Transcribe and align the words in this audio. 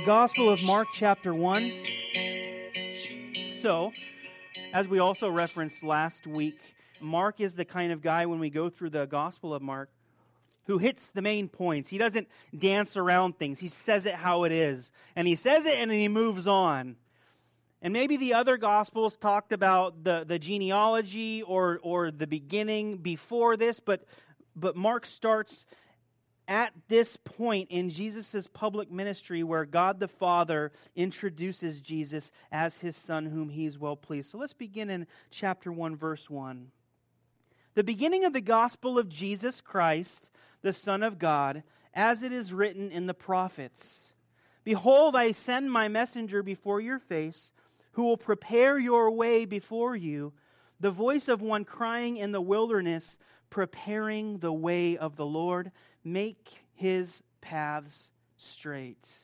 the 0.00 0.06
Gospel 0.06 0.48
of 0.48 0.62
Mark, 0.62 0.88
chapter 0.94 1.34
1. 1.34 1.72
So, 3.60 3.92
as 4.72 4.88
we 4.88 4.98
also 4.98 5.28
referenced 5.28 5.82
last 5.82 6.26
week, 6.26 6.58
Mark 7.02 7.38
is 7.38 7.52
the 7.52 7.66
kind 7.66 7.92
of 7.92 8.00
guy 8.00 8.24
when 8.24 8.38
we 8.38 8.48
go 8.48 8.70
through 8.70 8.90
the 8.90 9.04
Gospel 9.04 9.52
of 9.52 9.60
Mark 9.60 9.90
who 10.64 10.78
hits 10.78 11.08
the 11.08 11.20
main 11.20 11.50
points. 11.50 11.90
He 11.90 11.98
doesn't 11.98 12.28
dance 12.56 12.96
around 12.96 13.38
things, 13.38 13.58
he 13.58 13.68
says 13.68 14.06
it 14.06 14.14
how 14.14 14.44
it 14.44 14.52
is. 14.52 14.90
And 15.14 15.28
he 15.28 15.36
says 15.36 15.66
it 15.66 15.76
and 15.76 15.90
then 15.90 15.98
he 15.98 16.08
moves 16.08 16.46
on. 16.46 16.96
And 17.82 17.92
maybe 17.92 18.16
the 18.16 18.32
other 18.32 18.56
Gospels 18.56 19.18
talked 19.18 19.52
about 19.52 20.02
the, 20.02 20.24
the 20.26 20.38
genealogy 20.38 21.42
or, 21.42 21.78
or 21.82 22.10
the 22.10 22.26
beginning 22.26 22.98
before 22.98 23.58
this, 23.58 23.80
but, 23.80 24.06
but 24.56 24.76
Mark 24.76 25.04
starts 25.04 25.66
at 26.50 26.72
this 26.88 27.16
point 27.16 27.70
in 27.70 27.90
Jesus' 27.90 28.48
public 28.52 28.90
ministry 28.90 29.44
where 29.44 29.64
God 29.64 30.00
the 30.00 30.08
Father 30.08 30.72
introduces 30.96 31.80
Jesus 31.80 32.32
as 32.50 32.78
his 32.78 32.96
Son, 32.96 33.26
whom 33.26 33.50
he 33.50 33.66
is 33.66 33.78
well 33.78 33.94
pleased. 33.94 34.30
So 34.30 34.38
let's 34.38 34.52
begin 34.52 34.90
in 34.90 35.06
chapter 35.30 35.72
1, 35.72 35.94
verse 35.94 36.28
1. 36.28 36.72
The 37.74 37.84
beginning 37.84 38.24
of 38.24 38.32
the 38.32 38.40
gospel 38.40 38.98
of 38.98 39.08
Jesus 39.08 39.60
Christ, 39.60 40.28
the 40.60 40.72
Son 40.72 41.04
of 41.04 41.20
God, 41.20 41.62
as 41.94 42.24
it 42.24 42.32
is 42.32 42.52
written 42.52 42.90
in 42.90 43.06
the 43.06 43.14
prophets 43.14 44.12
Behold, 44.64 45.16
I 45.16 45.32
send 45.32 45.72
my 45.72 45.86
messenger 45.86 46.42
before 46.42 46.80
your 46.80 46.98
face, 46.98 47.52
who 47.92 48.02
will 48.02 48.16
prepare 48.16 48.76
your 48.76 49.10
way 49.10 49.44
before 49.44 49.94
you, 49.94 50.32
the 50.80 50.90
voice 50.90 51.28
of 51.28 51.40
one 51.40 51.64
crying 51.64 52.16
in 52.16 52.32
the 52.32 52.40
wilderness, 52.40 53.18
preparing 53.50 54.38
the 54.38 54.52
way 54.52 54.96
of 54.96 55.16
the 55.16 55.26
Lord 55.26 55.72
make 56.02 56.64
his 56.72 57.22
paths 57.40 58.10
straight. 58.36 59.18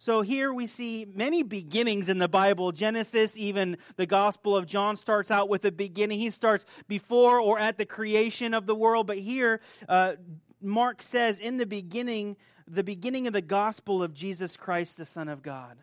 So 0.00 0.22
here 0.22 0.52
we 0.52 0.68
see 0.68 1.06
many 1.12 1.42
beginnings 1.42 2.08
in 2.08 2.18
the 2.18 2.28
Bible. 2.28 2.70
Genesis, 2.70 3.36
even 3.36 3.76
the 3.96 4.06
Gospel 4.06 4.56
of 4.56 4.64
John 4.64 4.96
starts 4.96 5.30
out 5.30 5.48
with 5.48 5.64
a 5.64 5.72
beginning. 5.72 6.20
He 6.20 6.30
starts 6.30 6.64
before 6.86 7.40
or 7.40 7.58
at 7.58 7.78
the 7.78 7.84
creation 7.84 8.54
of 8.54 8.66
the 8.66 8.76
world. 8.76 9.08
But 9.08 9.18
here, 9.18 9.60
uh, 9.88 10.14
Mark 10.62 11.02
says, 11.02 11.40
in 11.40 11.56
the 11.56 11.66
beginning, 11.66 12.36
the 12.68 12.84
beginning 12.84 13.26
of 13.26 13.32
the 13.32 13.42
Gospel 13.42 14.02
of 14.02 14.14
Jesus 14.14 14.56
Christ, 14.56 14.98
the 14.98 15.04
Son 15.04 15.28
of 15.28 15.42
God. 15.42 15.78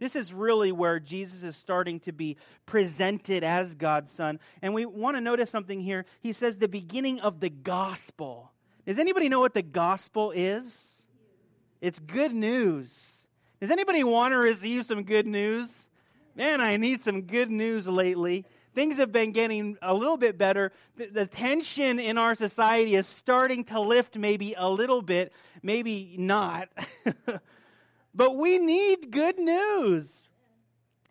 This 0.00 0.16
is 0.16 0.32
really 0.32 0.72
where 0.72 0.98
Jesus 0.98 1.42
is 1.42 1.56
starting 1.56 2.00
to 2.00 2.12
be 2.12 2.38
presented 2.64 3.44
as 3.44 3.74
God's 3.74 4.12
Son. 4.12 4.40
And 4.62 4.72
we 4.72 4.86
want 4.86 5.16
to 5.16 5.20
notice 5.20 5.50
something 5.50 5.78
here. 5.78 6.06
He 6.22 6.32
says 6.32 6.56
the 6.56 6.68
beginning 6.68 7.20
of 7.20 7.38
the 7.40 7.50
gospel. 7.50 8.50
Does 8.86 8.98
anybody 8.98 9.28
know 9.28 9.40
what 9.40 9.54
the 9.54 9.62
gospel 9.62 10.32
is? 10.34 11.02
It's 11.82 11.98
good 11.98 12.32
news. 12.32 13.12
Does 13.60 13.70
anybody 13.70 14.02
want 14.02 14.32
to 14.32 14.38
receive 14.38 14.86
some 14.86 15.02
good 15.02 15.26
news? 15.26 15.86
Man, 16.34 16.62
I 16.62 16.78
need 16.78 17.02
some 17.02 17.22
good 17.22 17.50
news 17.50 17.86
lately. 17.86 18.46
Things 18.74 18.96
have 18.96 19.12
been 19.12 19.32
getting 19.32 19.76
a 19.82 19.92
little 19.92 20.16
bit 20.16 20.38
better. 20.38 20.72
The, 20.96 21.06
the, 21.06 21.26
tension 21.26 21.98
in 21.98 22.16
our 22.16 22.34
society 22.34 22.94
is 22.94 23.06
starting 23.06 23.64
to 23.64 23.80
lift 23.80 24.16
maybe 24.16 24.54
a 24.56 24.68
little 24.68 25.02
bit, 25.02 25.32
maybe 25.62 26.14
not. 26.18 26.68
but 28.14 28.36
we 28.36 28.58
need 28.58 29.10
good 29.10 29.38
news. 29.38 30.16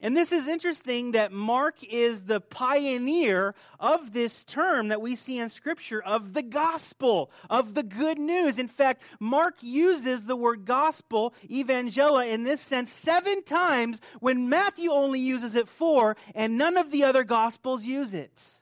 And 0.02 0.16
this 0.16 0.32
is 0.32 0.48
interesting 0.48 1.12
that 1.12 1.34
Mark 1.34 1.84
is 1.84 2.24
the 2.24 2.40
pioneer 2.40 3.54
of 3.82 4.14
this 4.14 4.46
term 4.46 4.88
that 4.88 5.02
we 5.02 5.18
see 5.18 5.38
in 5.40 5.50
Scripture 5.50 6.02
of 6.02 6.34
the 6.34 6.42
gospel, 6.42 7.32
of 7.50 7.74
the 7.74 7.84
good 7.84 8.18
news. 8.18 8.58
In 8.60 8.70
fact, 8.70 9.02
Mark 9.20 9.56
uses 9.60 10.26
the 10.26 10.38
word 10.38 10.64
gospel, 10.64 11.34
evangela, 11.50 12.30
in 12.30 12.44
this 12.44 12.62
sense 12.62 12.94
seven 12.94 13.44
times 13.44 14.00
when 14.22 14.48
Matthew 14.48 14.90
only 14.90 15.20
uses 15.20 15.54
it 15.54 15.68
four, 15.68 16.16
and 16.34 16.58
none 16.58 16.78
of 16.78 16.92
the 16.92 17.04
other 17.04 17.26
gospels 17.26 17.86
use 17.86 18.14
it. 18.14 18.59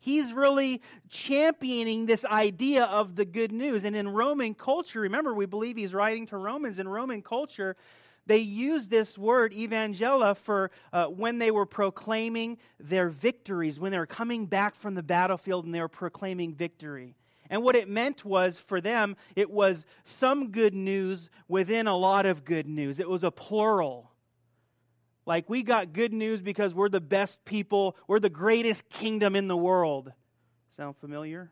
He's 0.00 0.32
really 0.32 0.80
championing 1.08 2.06
this 2.06 2.24
idea 2.24 2.84
of 2.84 3.16
the 3.16 3.24
good 3.24 3.52
news. 3.52 3.84
And 3.84 3.96
in 3.96 4.08
Roman 4.08 4.54
culture, 4.54 5.00
remember, 5.00 5.34
we 5.34 5.46
believe 5.46 5.76
he's 5.76 5.94
writing 5.94 6.26
to 6.28 6.36
Romans. 6.36 6.78
In 6.78 6.88
Roman 6.88 7.22
culture, 7.22 7.76
they 8.26 8.38
used 8.38 8.90
this 8.90 9.16
word, 9.16 9.52
evangela, 9.52 10.36
for 10.36 10.70
uh, 10.92 11.06
when 11.06 11.38
they 11.38 11.50
were 11.50 11.66
proclaiming 11.66 12.58
their 12.78 13.08
victories, 13.08 13.80
when 13.80 13.90
they 13.90 13.98
were 13.98 14.06
coming 14.06 14.46
back 14.46 14.74
from 14.74 14.94
the 14.94 15.02
battlefield 15.02 15.64
and 15.64 15.74
they 15.74 15.80
were 15.80 15.88
proclaiming 15.88 16.54
victory. 16.54 17.14
And 17.50 17.62
what 17.62 17.74
it 17.74 17.88
meant 17.88 18.24
was 18.24 18.58
for 18.58 18.80
them, 18.80 19.16
it 19.34 19.50
was 19.50 19.86
some 20.04 20.50
good 20.50 20.74
news 20.74 21.30
within 21.48 21.86
a 21.86 21.96
lot 21.96 22.26
of 22.26 22.44
good 22.44 22.68
news. 22.68 23.00
It 23.00 23.08
was 23.08 23.24
a 23.24 23.30
plural. 23.30 24.07
Like, 25.28 25.50
we 25.50 25.62
got 25.62 25.92
good 25.92 26.14
news 26.14 26.40
because 26.40 26.74
we're 26.74 26.88
the 26.88 27.02
best 27.02 27.44
people, 27.44 27.96
we're 28.06 28.18
the 28.18 28.30
greatest 28.30 28.88
kingdom 28.88 29.36
in 29.36 29.46
the 29.46 29.58
world. 29.58 30.10
Sound 30.70 30.96
familiar? 30.96 31.50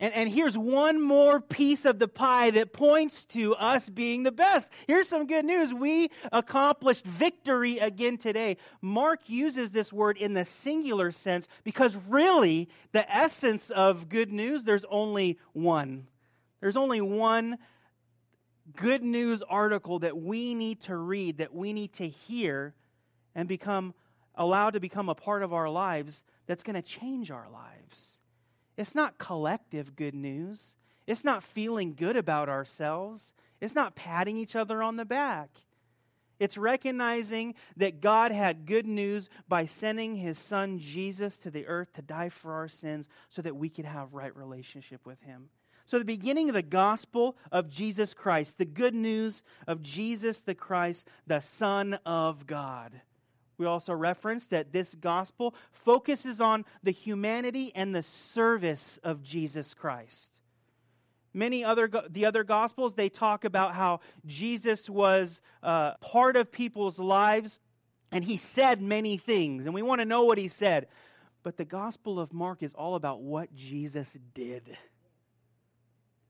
And, 0.00 0.12
and 0.14 0.28
here's 0.28 0.58
one 0.58 1.00
more 1.00 1.40
piece 1.40 1.84
of 1.84 2.00
the 2.00 2.08
pie 2.08 2.50
that 2.50 2.72
points 2.72 3.24
to 3.26 3.54
us 3.54 3.88
being 3.88 4.24
the 4.24 4.32
best. 4.32 4.68
Here's 4.88 5.08
some 5.08 5.28
good 5.28 5.44
news. 5.44 5.72
We 5.72 6.10
accomplished 6.32 7.04
victory 7.04 7.78
again 7.78 8.18
today. 8.18 8.56
Mark 8.82 9.20
uses 9.28 9.70
this 9.70 9.92
word 9.92 10.16
in 10.16 10.34
the 10.34 10.44
singular 10.44 11.12
sense 11.12 11.46
because 11.62 11.96
really, 12.08 12.68
the 12.90 13.08
essence 13.14 13.70
of 13.70 14.08
good 14.08 14.32
news, 14.32 14.64
there's 14.64 14.84
only 14.90 15.38
one. 15.52 16.08
There's 16.60 16.76
only 16.76 17.00
one 17.00 17.58
good 18.76 19.02
news 19.02 19.42
article 19.48 19.98
that 20.00 20.16
we 20.16 20.54
need 20.54 20.80
to 20.82 20.96
read, 20.96 21.38
that 21.38 21.54
we 21.54 21.72
need 21.72 21.92
to 21.94 22.08
hear, 22.08 22.74
and 23.34 23.48
become 23.48 23.94
allowed 24.34 24.70
to 24.70 24.80
become 24.80 25.08
a 25.08 25.14
part 25.14 25.42
of 25.42 25.52
our 25.52 25.68
lives 25.68 26.22
that's 26.46 26.62
going 26.62 26.74
to 26.74 26.82
change 26.82 27.30
our 27.30 27.48
lives. 27.50 28.18
It's 28.76 28.94
not 28.94 29.18
collective 29.18 29.96
good 29.96 30.14
news. 30.14 30.74
It's 31.06 31.24
not 31.24 31.42
feeling 31.42 31.94
good 31.94 32.16
about 32.16 32.48
ourselves. 32.48 33.32
It's 33.60 33.74
not 33.74 33.94
patting 33.94 34.36
each 34.36 34.56
other 34.56 34.82
on 34.82 34.96
the 34.96 35.04
back. 35.04 35.50
It's 36.38 36.56
recognizing 36.56 37.54
that 37.76 38.00
God 38.00 38.32
had 38.32 38.64
good 38.64 38.86
news 38.86 39.28
by 39.46 39.66
sending 39.66 40.16
his 40.16 40.38
son 40.38 40.78
Jesus 40.78 41.36
to 41.38 41.50
the 41.50 41.66
earth 41.66 41.92
to 41.94 42.02
die 42.02 42.30
for 42.30 42.54
our 42.54 42.68
sins 42.68 43.08
so 43.28 43.42
that 43.42 43.56
we 43.56 43.68
could 43.68 43.84
have 43.84 44.14
right 44.14 44.34
relationship 44.34 45.04
with 45.04 45.20
him. 45.20 45.50
So 45.90 45.98
the 45.98 46.04
beginning 46.04 46.48
of 46.48 46.54
the 46.54 46.62
gospel 46.62 47.36
of 47.50 47.68
Jesus 47.68 48.14
Christ, 48.14 48.58
the 48.58 48.64
good 48.64 48.94
news 48.94 49.42
of 49.66 49.82
Jesus 49.82 50.38
the 50.38 50.54
Christ, 50.54 51.08
the 51.26 51.40
son 51.40 51.98
of 52.06 52.46
God. 52.46 53.00
We 53.58 53.66
also 53.66 53.92
referenced 53.92 54.50
that 54.50 54.72
this 54.72 54.94
gospel 54.94 55.52
focuses 55.72 56.40
on 56.40 56.64
the 56.84 56.92
humanity 56.92 57.72
and 57.74 57.92
the 57.92 58.04
service 58.04 59.00
of 59.02 59.24
Jesus 59.24 59.74
Christ. 59.74 60.30
Many 61.34 61.64
other 61.64 61.90
the 62.08 62.24
other 62.24 62.44
gospels 62.44 62.94
they 62.94 63.08
talk 63.08 63.44
about 63.44 63.74
how 63.74 63.98
Jesus 64.24 64.88
was 64.88 65.40
uh, 65.60 65.94
part 65.94 66.36
of 66.36 66.52
people's 66.52 67.00
lives 67.00 67.58
and 68.12 68.22
he 68.22 68.36
said 68.36 68.80
many 68.80 69.16
things 69.16 69.66
and 69.66 69.74
we 69.74 69.82
want 69.82 70.00
to 70.00 70.04
know 70.04 70.22
what 70.22 70.38
he 70.38 70.46
said. 70.46 70.86
But 71.42 71.56
the 71.56 71.64
gospel 71.64 72.20
of 72.20 72.32
Mark 72.32 72.62
is 72.62 72.74
all 72.74 72.94
about 72.94 73.22
what 73.22 73.56
Jesus 73.56 74.16
did. 74.34 74.76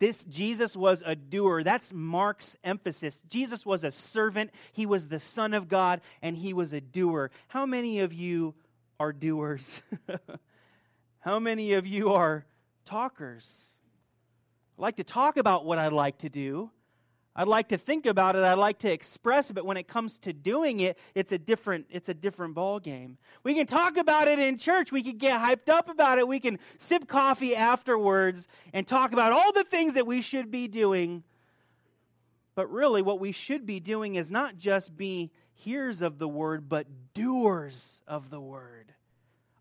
This 0.00 0.24
Jesus 0.24 0.74
was 0.74 1.02
a 1.04 1.14
doer. 1.14 1.62
That's 1.62 1.92
Mark's 1.92 2.56
emphasis. 2.64 3.20
Jesus 3.28 3.64
was 3.64 3.84
a 3.84 3.92
servant, 3.92 4.50
he 4.72 4.86
was 4.86 5.08
the 5.08 5.20
Son 5.20 5.54
of 5.54 5.68
God, 5.68 6.00
and 6.22 6.36
he 6.36 6.52
was 6.52 6.72
a 6.72 6.80
doer. 6.80 7.30
How 7.48 7.66
many 7.66 8.00
of 8.00 8.12
you 8.12 8.54
are 8.98 9.12
doers? 9.12 9.82
How 11.20 11.38
many 11.38 11.74
of 11.74 11.86
you 11.86 12.14
are 12.14 12.46
talkers? 12.86 13.68
I 14.78 14.82
like 14.82 14.96
to 14.96 15.04
talk 15.04 15.36
about 15.36 15.66
what 15.66 15.78
I 15.78 15.88
like 15.88 16.18
to 16.18 16.30
do. 16.30 16.70
I'd 17.36 17.46
like 17.46 17.68
to 17.68 17.78
think 17.78 18.06
about 18.06 18.34
it. 18.34 18.42
I'd 18.42 18.54
like 18.54 18.80
to 18.80 18.90
express 18.90 19.50
it, 19.50 19.54
but 19.54 19.64
when 19.64 19.76
it 19.76 19.86
comes 19.86 20.18
to 20.20 20.32
doing 20.32 20.80
it, 20.80 20.98
it's 21.14 21.30
a 21.30 21.38
different 21.38 21.86
it's 21.90 22.08
a 22.08 22.14
different 22.14 22.54
ball 22.54 22.80
game. 22.80 23.18
We 23.44 23.54
can 23.54 23.66
talk 23.66 23.96
about 23.96 24.26
it 24.26 24.38
in 24.38 24.58
church. 24.58 24.90
We 24.90 25.02
can 25.02 25.16
get 25.16 25.40
hyped 25.40 25.68
up 25.68 25.88
about 25.88 26.18
it. 26.18 26.26
We 26.26 26.40
can 26.40 26.58
sip 26.78 27.06
coffee 27.06 27.54
afterwards 27.54 28.48
and 28.72 28.86
talk 28.86 29.12
about 29.12 29.32
all 29.32 29.52
the 29.52 29.64
things 29.64 29.94
that 29.94 30.06
we 30.06 30.22
should 30.22 30.50
be 30.50 30.66
doing. 30.66 31.22
But 32.56 32.70
really, 32.70 33.00
what 33.00 33.20
we 33.20 33.30
should 33.30 33.64
be 33.64 33.78
doing 33.78 34.16
is 34.16 34.30
not 34.30 34.58
just 34.58 34.96
be 34.96 35.30
hearers 35.54 36.02
of 36.02 36.18
the 36.18 36.28
word, 36.28 36.68
but 36.68 36.86
doers 37.14 38.02
of 38.08 38.30
the 38.30 38.40
word 38.40 38.92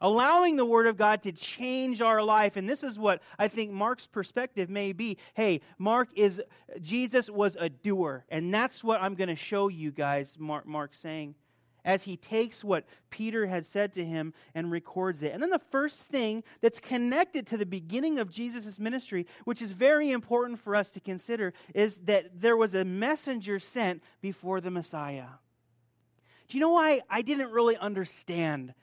allowing 0.02 0.56
the 0.56 0.66
Word 0.66 0.88
of 0.88 0.98
God 0.98 1.22
to 1.24 1.32
change 1.32 2.02
our 2.02 2.24
life. 2.24 2.56
And 2.58 2.70
this 2.70 2.84
is 2.84 2.98
what 2.98 3.22
I 3.38 3.48
think 3.48 3.72
Mark's 3.72 4.08
perspective 4.08 4.70
may 4.70 4.94
be. 4.94 5.18
Hey, 5.34 5.62
Mark 5.78 6.10
is, 6.16 6.42
Jesus 6.82 7.30
was 7.30 7.58
a 7.60 7.70
doer. 7.70 8.26
And 8.30 8.54
that's 8.54 8.84
what 8.84 9.02
I'm 9.02 9.16
going 9.16 9.30
to 9.30 9.36
show 9.36 9.68
you 9.68 9.92
guys, 9.92 10.38
Mark, 10.40 10.66
Mark 10.66 10.94
saying. 10.94 11.36
as 11.86 12.04
he 12.04 12.18
takes 12.18 12.64
what 12.64 12.86
Peter 13.10 13.48
had 13.48 13.66
said 13.66 13.94
to 13.94 14.06
him 14.06 14.34
and 14.54 14.72
records 14.72 15.24
it. 15.24 15.34
And 15.34 15.42
then 15.42 15.50
the 15.50 15.62
first 15.72 16.02
thing 16.02 16.44
that's 16.62 16.80
connected 16.80 17.48
to 17.48 17.58
the 17.58 17.66
beginning 17.66 18.20
of 18.20 18.30
Jesus' 18.30 18.80
ministry, 18.80 19.26
which 19.46 19.62
is 19.62 19.72
very 19.72 20.12
important 20.12 20.60
for 20.60 20.76
us 20.76 20.90
to 20.92 21.00
consider, 21.00 21.54
is 21.74 22.00
that 22.00 22.42
there 22.42 22.58
was 22.58 22.76
a 22.76 22.86
messenger 22.86 23.60
sent 23.60 24.04
before 24.22 24.62
the 24.62 24.72
Messiah. 24.72 25.28
Do 26.48 26.58
you 26.58 26.62
know 26.62 26.72
why 26.72 27.02
I 27.10 27.22
didn't 27.22 27.52
really 27.52 27.78
understand 27.78 28.74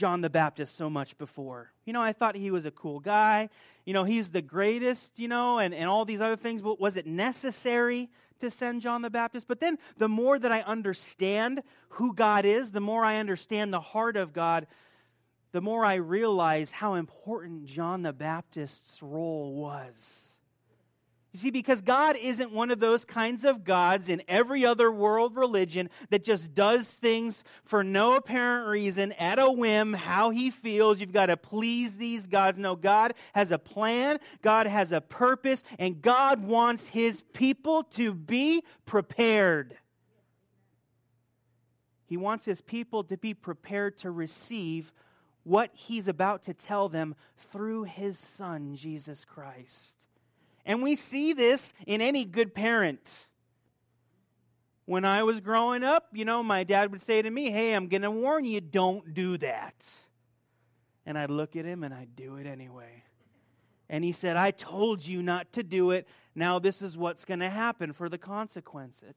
John 0.00 0.22
the 0.22 0.30
Baptist 0.30 0.76
so 0.76 0.88
much 0.88 1.18
before? 1.18 1.72
You 1.84 1.92
know, 1.92 2.00
I 2.00 2.14
thought 2.14 2.34
he 2.34 2.50
was 2.50 2.64
a 2.64 2.70
cool 2.70 3.00
guy. 3.00 3.50
You 3.84 3.92
know, 3.92 4.04
he's 4.04 4.30
the 4.30 4.40
greatest, 4.40 5.18
you 5.18 5.28
know, 5.28 5.58
and, 5.58 5.74
and 5.74 5.90
all 5.90 6.06
these 6.06 6.22
other 6.22 6.36
things. 6.36 6.62
But 6.62 6.80
was 6.80 6.96
it 6.96 7.06
necessary 7.06 8.08
to 8.38 8.50
send 8.50 8.80
John 8.80 9.02
the 9.02 9.10
Baptist. 9.10 9.46
But 9.46 9.60
then 9.60 9.76
the 9.98 10.08
more 10.08 10.38
that 10.38 10.50
I 10.50 10.62
understand 10.62 11.62
who 11.90 12.14
God 12.14 12.46
is, 12.46 12.70
the 12.70 12.80
more 12.80 13.04
I 13.04 13.16
understand 13.16 13.74
the 13.74 13.80
heart 13.80 14.16
of 14.16 14.32
God, 14.32 14.66
the 15.52 15.60
more 15.60 15.84
I 15.84 15.96
realize 15.96 16.70
how 16.70 16.94
important 16.94 17.66
John 17.66 18.00
the 18.00 18.14
Baptist's 18.14 19.02
role 19.02 19.54
was. 19.54 20.29
You 21.32 21.38
see, 21.38 21.50
because 21.50 21.80
God 21.80 22.16
isn't 22.20 22.50
one 22.50 22.72
of 22.72 22.80
those 22.80 23.04
kinds 23.04 23.44
of 23.44 23.62
gods 23.62 24.08
in 24.08 24.20
every 24.26 24.66
other 24.66 24.90
world 24.90 25.36
religion 25.36 25.88
that 26.08 26.24
just 26.24 26.54
does 26.54 26.90
things 26.90 27.44
for 27.62 27.84
no 27.84 28.16
apparent 28.16 28.68
reason, 28.68 29.12
at 29.12 29.38
a 29.38 29.48
whim, 29.48 29.92
how 29.92 30.30
he 30.30 30.50
feels. 30.50 31.00
You've 31.00 31.12
got 31.12 31.26
to 31.26 31.36
please 31.36 31.96
these 31.96 32.26
gods. 32.26 32.58
No, 32.58 32.74
God 32.74 33.14
has 33.32 33.52
a 33.52 33.58
plan, 33.58 34.18
God 34.42 34.66
has 34.66 34.90
a 34.90 35.00
purpose, 35.00 35.62
and 35.78 36.02
God 36.02 36.42
wants 36.42 36.88
his 36.88 37.20
people 37.32 37.84
to 37.94 38.12
be 38.12 38.64
prepared. 38.84 39.76
He 42.06 42.16
wants 42.16 42.44
his 42.44 42.60
people 42.60 43.04
to 43.04 43.16
be 43.16 43.34
prepared 43.34 43.98
to 43.98 44.10
receive 44.10 44.92
what 45.44 45.70
he's 45.74 46.08
about 46.08 46.42
to 46.42 46.54
tell 46.54 46.88
them 46.88 47.14
through 47.52 47.84
his 47.84 48.18
son, 48.18 48.74
Jesus 48.74 49.24
Christ. 49.24 49.99
And 50.70 50.84
we 50.84 50.94
see 50.94 51.32
this 51.32 51.74
in 51.84 52.00
any 52.00 52.24
good 52.24 52.54
parent. 52.54 53.26
When 54.84 55.04
I 55.04 55.24
was 55.24 55.40
growing 55.40 55.82
up, 55.82 56.06
you 56.12 56.24
know, 56.24 56.44
my 56.44 56.62
dad 56.62 56.92
would 56.92 57.02
say 57.02 57.20
to 57.20 57.28
me, 57.28 57.50
Hey, 57.50 57.74
I'm 57.74 57.88
going 57.88 58.02
to 58.02 58.10
warn 58.12 58.44
you, 58.44 58.60
don't 58.60 59.12
do 59.12 59.36
that. 59.38 59.84
And 61.04 61.18
I'd 61.18 61.28
look 61.28 61.56
at 61.56 61.64
him 61.64 61.82
and 61.82 61.92
I'd 61.92 62.14
do 62.14 62.36
it 62.36 62.46
anyway. 62.46 63.02
And 63.88 64.04
he 64.04 64.12
said, 64.12 64.36
I 64.36 64.52
told 64.52 65.04
you 65.04 65.24
not 65.24 65.52
to 65.54 65.64
do 65.64 65.90
it. 65.90 66.06
Now 66.36 66.60
this 66.60 66.82
is 66.82 66.96
what's 66.96 67.24
going 67.24 67.40
to 67.40 67.50
happen 67.50 67.92
for 67.92 68.08
the 68.08 68.16
consequences. 68.16 69.16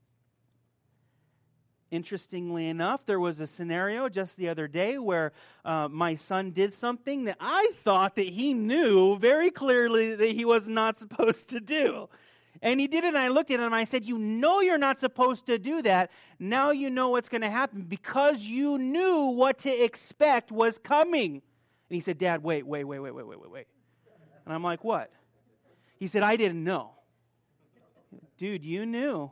Interestingly 1.94 2.70
enough, 2.70 3.06
there 3.06 3.20
was 3.20 3.40
a 3.40 3.46
scenario 3.46 4.10
just 4.10 4.36
the 4.36 4.50
other 4.50 4.68
day 4.68 4.98
where 4.98 5.32
uh, 5.64 5.88
my 5.92 6.16
son 6.16 6.50
did 6.50 6.74
something 6.74 7.26
that 7.26 7.38
I 7.40 7.72
thought 7.84 8.16
that 8.16 8.26
he 8.26 8.56
knew 8.56 9.16
very 9.20 9.52
clearly 9.52 10.16
that 10.16 10.32
he 10.32 10.44
was 10.44 10.68
not 10.68 10.98
supposed 10.98 11.50
to 11.50 11.60
do. 11.60 12.10
And 12.64 12.80
he 12.80 12.88
did 12.88 13.04
it, 13.04 13.10
and 13.10 13.18
I 13.20 13.28
looked 13.28 13.52
at 13.52 13.60
him 13.60 13.68
and 13.68 13.76
I 13.76 13.84
said, 13.84 14.06
You 14.06 14.18
know 14.18 14.60
you're 14.60 14.80
not 14.80 15.00
supposed 15.00 15.46
to 15.46 15.60
do 15.60 15.84
that. 15.84 16.10
Now 16.40 16.72
you 16.72 16.90
know 16.90 17.10
what's 17.10 17.30
going 17.30 17.42
to 17.42 17.50
happen 17.52 17.84
because 17.84 18.42
you 18.42 18.80
knew 18.80 19.26
what 19.26 19.60
to 19.60 19.70
expect 19.70 20.52
was 20.52 20.80
coming. 20.80 21.34
And 21.34 21.42
he 21.90 22.00
said, 22.00 22.18
Dad, 22.18 22.42
wait, 22.42 22.66
wait, 22.66 22.86
wait, 22.86 23.02
wait, 23.02 23.14
wait, 23.14 23.28
wait, 23.28 23.40
wait, 23.40 23.52
wait. 23.52 23.68
And 24.46 24.56
I'm 24.56 24.64
like, 24.64 24.84
What? 24.84 25.12
He 26.00 26.08
said, 26.08 26.24
I 26.24 26.38
didn't 26.38 26.64
know. 26.64 26.96
Dude, 28.40 28.66
you 28.66 28.84
knew. 28.88 29.30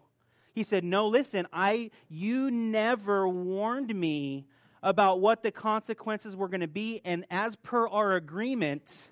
He 0.53 0.63
said, 0.63 0.83
No, 0.83 1.07
listen, 1.07 1.47
I 1.53 1.91
you 2.09 2.51
never 2.51 3.27
warned 3.27 3.93
me 3.95 4.45
about 4.83 5.19
what 5.19 5.43
the 5.43 5.51
consequences 5.51 6.35
were 6.35 6.47
going 6.47 6.61
to 6.61 6.67
be, 6.67 7.01
and 7.05 7.25
as 7.29 7.55
per 7.55 7.87
our 7.87 8.13
agreement, 8.13 9.09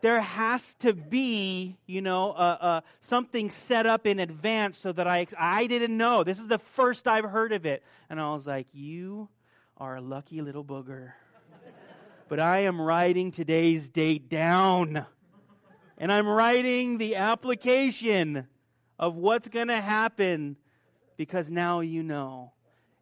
there 0.00 0.20
has 0.20 0.74
to 0.74 0.92
be, 0.92 1.76
you 1.86 2.00
know, 2.00 2.30
uh, 2.32 2.58
uh, 2.60 2.80
something 3.00 3.50
set 3.50 3.86
up 3.86 4.06
in 4.06 4.20
advance 4.20 4.78
so 4.78 4.92
that 4.92 5.06
I 5.06 5.26
I 5.36 5.66
didn't 5.66 5.96
know. 5.96 6.22
This 6.24 6.38
is 6.38 6.46
the 6.46 6.58
first 6.58 7.08
I've 7.08 7.24
heard 7.24 7.52
of 7.52 7.66
it, 7.66 7.82
and 8.08 8.20
I 8.20 8.32
was 8.32 8.46
like, 8.46 8.68
"You 8.72 9.28
are 9.76 9.96
a 9.96 10.00
lucky 10.00 10.40
little 10.40 10.64
booger." 10.64 11.12
but 12.28 12.40
I 12.40 12.60
am 12.60 12.80
writing 12.80 13.30
today's 13.30 13.88
date 13.88 14.28
down, 14.28 15.06
and 15.98 16.12
I'm 16.12 16.26
writing 16.26 16.98
the 16.98 17.16
application 17.16 18.46
of 18.98 19.16
what's 19.16 19.48
going 19.48 19.68
to 19.68 19.80
happen 19.80 20.56
because 21.16 21.50
now 21.50 21.80
you 21.80 22.02
know. 22.02 22.52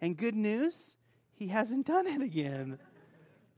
And 0.00 0.16
good 0.16 0.34
news, 0.34 0.96
he 1.34 1.48
hasn't 1.48 1.86
done 1.86 2.06
it 2.06 2.20
again. 2.20 2.78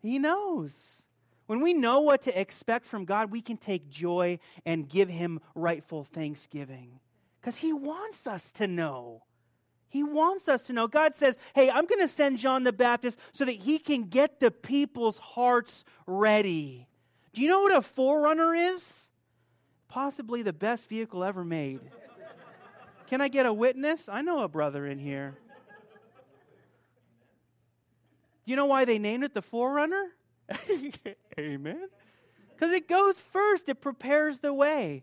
He 0.00 0.18
knows. 0.18 1.02
When 1.46 1.60
we 1.60 1.74
know 1.74 2.00
what 2.00 2.22
to 2.22 2.38
expect 2.38 2.86
from 2.86 3.04
God, 3.04 3.30
we 3.30 3.40
can 3.40 3.56
take 3.56 3.88
joy 3.88 4.38
and 4.64 4.88
give 4.88 5.08
him 5.08 5.40
rightful 5.54 6.04
thanksgiving 6.04 7.00
because 7.40 7.58
he 7.58 7.72
wants 7.72 8.26
us 8.26 8.50
to 8.52 8.66
know. 8.66 9.22
He 9.88 10.02
wants 10.02 10.48
us 10.48 10.64
to 10.64 10.72
know. 10.72 10.88
God 10.88 11.14
says, 11.14 11.38
Hey, 11.54 11.70
I'm 11.70 11.86
going 11.86 12.00
to 12.00 12.08
send 12.08 12.38
John 12.38 12.64
the 12.64 12.72
Baptist 12.72 13.18
so 13.32 13.44
that 13.44 13.52
he 13.52 13.78
can 13.78 14.04
get 14.04 14.40
the 14.40 14.50
people's 14.50 15.18
hearts 15.18 15.84
ready. 16.06 16.88
Do 17.32 17.40
you 17.40 17.48
know 17.48 17.60
what 17.62 17.76
a 17.76 17.82
forerunner 17.82 18.54
is? 18.54 19.08
Possibly 19.88 20.42
the 20.42 20.52
best 20.52 20.88
vehicle 20.88 21.22
ever 21.22 21.44
made. 21.44 21.80
Can 23.06 23.20
I 23.20 23.28
get 23.28 23.46
a 23.46 23.52
witness? 23.52 24.08
I 24.08 24.22
know 24.22 24.42
a 24.42 24.48
brother 24.48 24.86
in 24.86 24.98
here. 24.98 25.36
Do 28.44 28.50
you 28.50 28.56
know 28.56 28.66
why 28.66 28.84
they 28.84 28.98
named 28.98 29.24
it 29.24 29.34
the 29.34 29.42
4Runner? 29.42 30.06
Amen. 31.38 31.88
Because 32.54 32.72
it 32.72 32.88
goes 32.88 33.18
first, 33.18 33.68
it 33.68 33.80
prepares 33.80 34.40
the 34.40 34.52
way. 34.52 35.02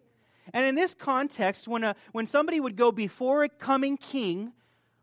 And 0.54 0.66
in 0.66 0.76
this 0.76 0.94
context, 0.94 1.68
when, 1.68 1.84
a, 1.84 1.96
when 2.12 2.26
somebody 2.26 2.60
would 2.60 2.76
go 2.76 2.92
before 2.92 3.44
a 3.44 3.50
coming 3.50 3.98
king, 3.98 4.54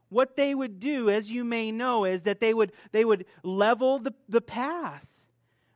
what 0.09 0.37
they 0.37 0.55
would 0.55 0.81
do, 0.81 1.09
as 1.09 1.31
you 1.31 1.45
may 1.45 1.71
know, 1.71 2.05
is 2.05 2.23
that 2.23 2.41
they 2.41 2.53
would, 2.53 2.73
they 2.93 3.05
would 3.05 3.25
level 3.43 3.99
the, 3.99 4.13
the 4.29 4.41
path. 4.41 5.07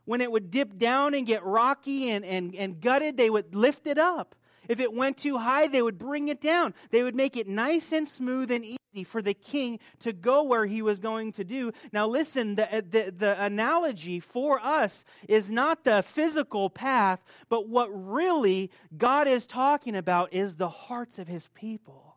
When 0.05 0.21
it 0.21 0.31
would 0.31 0.51
dip 0.51 0.77
down 0.77 1.15
and 1.15 1.27
get 1.27 1.43
rocky 1.45 2.11
and, 2.11 2.25
and, 2.25 2.55
and 2.55 2.81
gutted, 2.81 3.17
they 3.17 3.31
would 3.31 3.55
lift 3.55 3.87
it 3.87 3.99
up. 3.99 4.35
If 4.69 4.81
it 4.81 4.93
went 4.93 5.19
too 5.19 5.39
high, 5.39 5.67
they 5.67 5.83
would 5.83 5.99
bring 5.99 6.29
it 6.29 6.41
down. 6.41 6.75
They 6.91 7.03
would 7.03 7.15
make 7.15 7.37
it 7.37 7.49
nice 7.49 7.93
and 7.93 8.09
smooth 8.09 8.51
and 8.51 8.65
easy 8.65 9.05
for 9.05 9.21
the 9.21 9.35
king 9.35 9.81
to 10.01 10.13
go 10.13 10.43
where 10.43 10.67
he 10.67 10.81
was 10.81 10.99
going 11.01 11.33
to 11.33 11.45
do. 11.45 11.73
Now, 11.93 12.07
listen, 12.07 12.55
the, 12.55 12.73
uh, 12.73 12.83
the, 12.89 13.15
the 13.17 13.43
analogy 13.43 14.21
for 14.21 14.61
us 14.61 15.05
is 15.29 15.51
not 15.51 15.85
the 15.85 16.03
physical 16.03 16.71
path, 16.71 17.25
but 17.49 17.69
what 17.69 17.89
really 17.91 18.71
God 18.97 19.27
is 19.27 19.47
talking 19.47 19.97
about 19.97 20.33
is 20.33 20.55
the 20.55 20.69
hearts 20.69 21.19
of 21.19 21.27
his 21.27 21.49
people. 21.55 22.17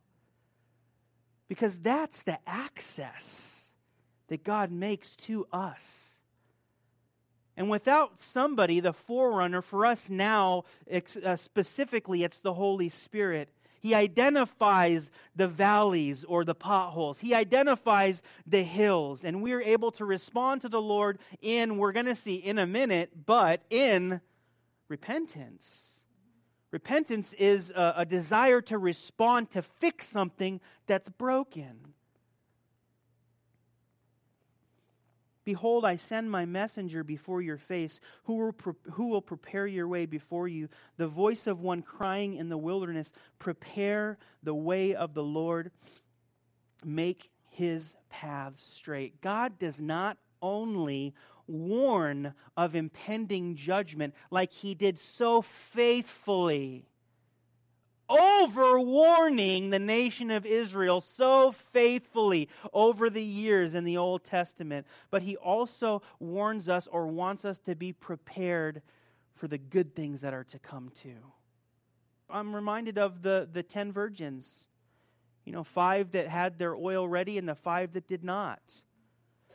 Because 1.47 1.77
that's 1.77 2.23
the 2.23 2.39
access 2.45 3.69
that 4.27 4.43
God 4.43 4.71
makes 4.71 5.15
to 5.15 5.47
us. 5.51 6.06
And 7.57 7.71
without 7.71 8.19
somebody, 8.21 8.79
the 8.79 8.93
forerunner 8.93 9.63
for 9.63 9.85
us 9.85 10.09
now, 10.09 10.63
uh, 10.91 11.35
specifically, 11.35 12.23
it's 12.23 12.37
the 12.37 12.53
Holy 12.53 12.87
Spirit. 12.87 13.49
He 13.79 13.95
identifies 13.95 15.09
the 15.35 15.47
valleys 15.47 16.23
or 16.23 16.45
the 16.45 16.53
potholes. 16.53 17.19
He 17.19 17.33
identifies 17.33 18.21
the 18.45 18.61
hills. 18.61 19.23
And 19.23 19.41
we're 19.41 19.61
able 19.61 19.91
to 19.93 20.05
respond 20.05 20.61
to 20.61 20.69
the 20.69 20.81
Lord 20.81 21.17
in, 21.41 21.77
we're 21.77 21.93
going 21.93 22.05
to 22.05 22.15
see 22.15 22.35
in 22.35 22.59
a 22.59 22.67
minute, 22.67 23.25
but 23.25 23.61
in 23.71 24.21
repentance. 24.87 26.01
Repentance 26.71 27.33
is 27.33 27.71
a, 27.71 27.95
a 27.97 28.05
desire 28.05 28.61
to 28.61 28.77
respond 28.77 29.49
to 29.51 29.63
fix 29.63 30.07
something 30.07 30.61
that's 30.85 31.09
broken. 31.09 31.93
Behold, 35.47 35.85
I 35.85 35.95
send 35.95 36.29
my 36.29 36.43
messenger 36.43 37.05
before 37.05 37.41
your 37.41 37.57
face, 37.57 38.01
who 38.25 38.35
will, 38.35 38.51
pre- 38.51 38.73
who 38.91 39.07
will 39.07 39.21
prepare 39.21 39.65
your 39.65 39.87
way 39.87 40.05
before 40.05 40.49
you. 40.49 40.67
The 40.97 41.07
voice 41.07 41.47
of 41.47 41.61
one 41.61 41.83
crying 41.83 42.35
in 42.35 42.49
the 42.49 42.57
wilderness, 42.57 43.13
Prepare 43.39 44.17
the 44.43 44.53
way 44.53 44.93
of 44.93 45.13
the 45.13 45.23
Lord, 45.23 45.71
make 46.83 47.31
his 47.49 47.95
paths 48.09 48.61
straight. 48.61 49.21
God 49.21 49.57
does 49.57 49.79
not 49.79 50.17
only 50.41 51.13
warn 51.47 52.33
of 52.57 52.75
impending 52.75 53.55
judgment 53.55 54.15
like 54.29 54.51
he 54.51 54.75
did 54.75 54.99
so 54.99 55.41
faithfully 55.41 56.89
over 58.09 58.79
warning 58.79 59.69
the 59.69 59.79
nation 59.79 60.31
of 60.31 60.45
Israel 60.45 61.01
so 61.01 61.51
faithfully 61.51 62.49
over 62.73 63.09
the 63.09 63.23
years 63.23 63.73
in 63.73 63.83
the 63.83 63.97
Old 63.97 64.23
Testament. 64.23 64.87
But 65.09 65.23
he 65.23 65.35
also 65.35 66.01
warns 66.19 66.69
us 66.69 66.87
or 66.87 67.07
wants 67.07 67.45
us 67.45 67.57
to 67.59 67.75
be 67.75 67.93
prepared 67.93 68.81
for 69.35 69.47
the 69.47 69.57
good 69.57 69.95
things 69.95 70.21
that 70.21 70.33
are 70.33 70.45
to 70.45 70.59
come 70.59 70.89
too. 70.89 71.33
I'm 72.29 72.55
reminded 72.55 72.97
of 72.97 73.21
the, 73.21 73.47
the 73.51 73.63
ten 73.63 73.91
virgins. 73.91 74.65
You 75.45 75.53
know, 75.53 75.63
five 75.63 76.11
that 76.11 76.27
had 76.27 76.59
their 76.59 76.75
oil 76.75 77.07
ready 77.07 77.37
and 77.37 77.47
the 77.47 77.55
five 77.55 77.93
that 77.93 78.07
did 78.07 78.23
not. 78.23 78.59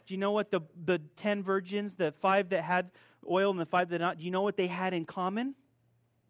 Do 0.06 0.14
you 0.14 0.18
know 0.18 0.32
what 0.32 0.50
the, 0.50 0.62
the 0.84 0.98
ten 1.16 1.42
virgins, 1.42 1.94
the 1.94 2.12
five 2.12 2.48
that 2.48 2.62
had 2.62 2.90
oil 3.30 3.50
and 3.50 3.60
the 3.60 3.66
five 3.66 3.90
that 3.90 4.00
not, 4.00 4.18
do 4.18 4.24
you 4.24 4.30
know 4.30 4.42
what 4.42 4.56
they 4.56 4.68
had 4.68 4.94
in 4.94 5.04
common? 5.04 5.54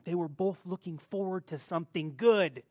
They 0.05 0.15
were 0.15 0.29
both 0.29 0.59
looking 0.65 0.99
forward 0.99 1.47
to 1.49 1.59
something 1.59 2.15
good. 2.17 2.63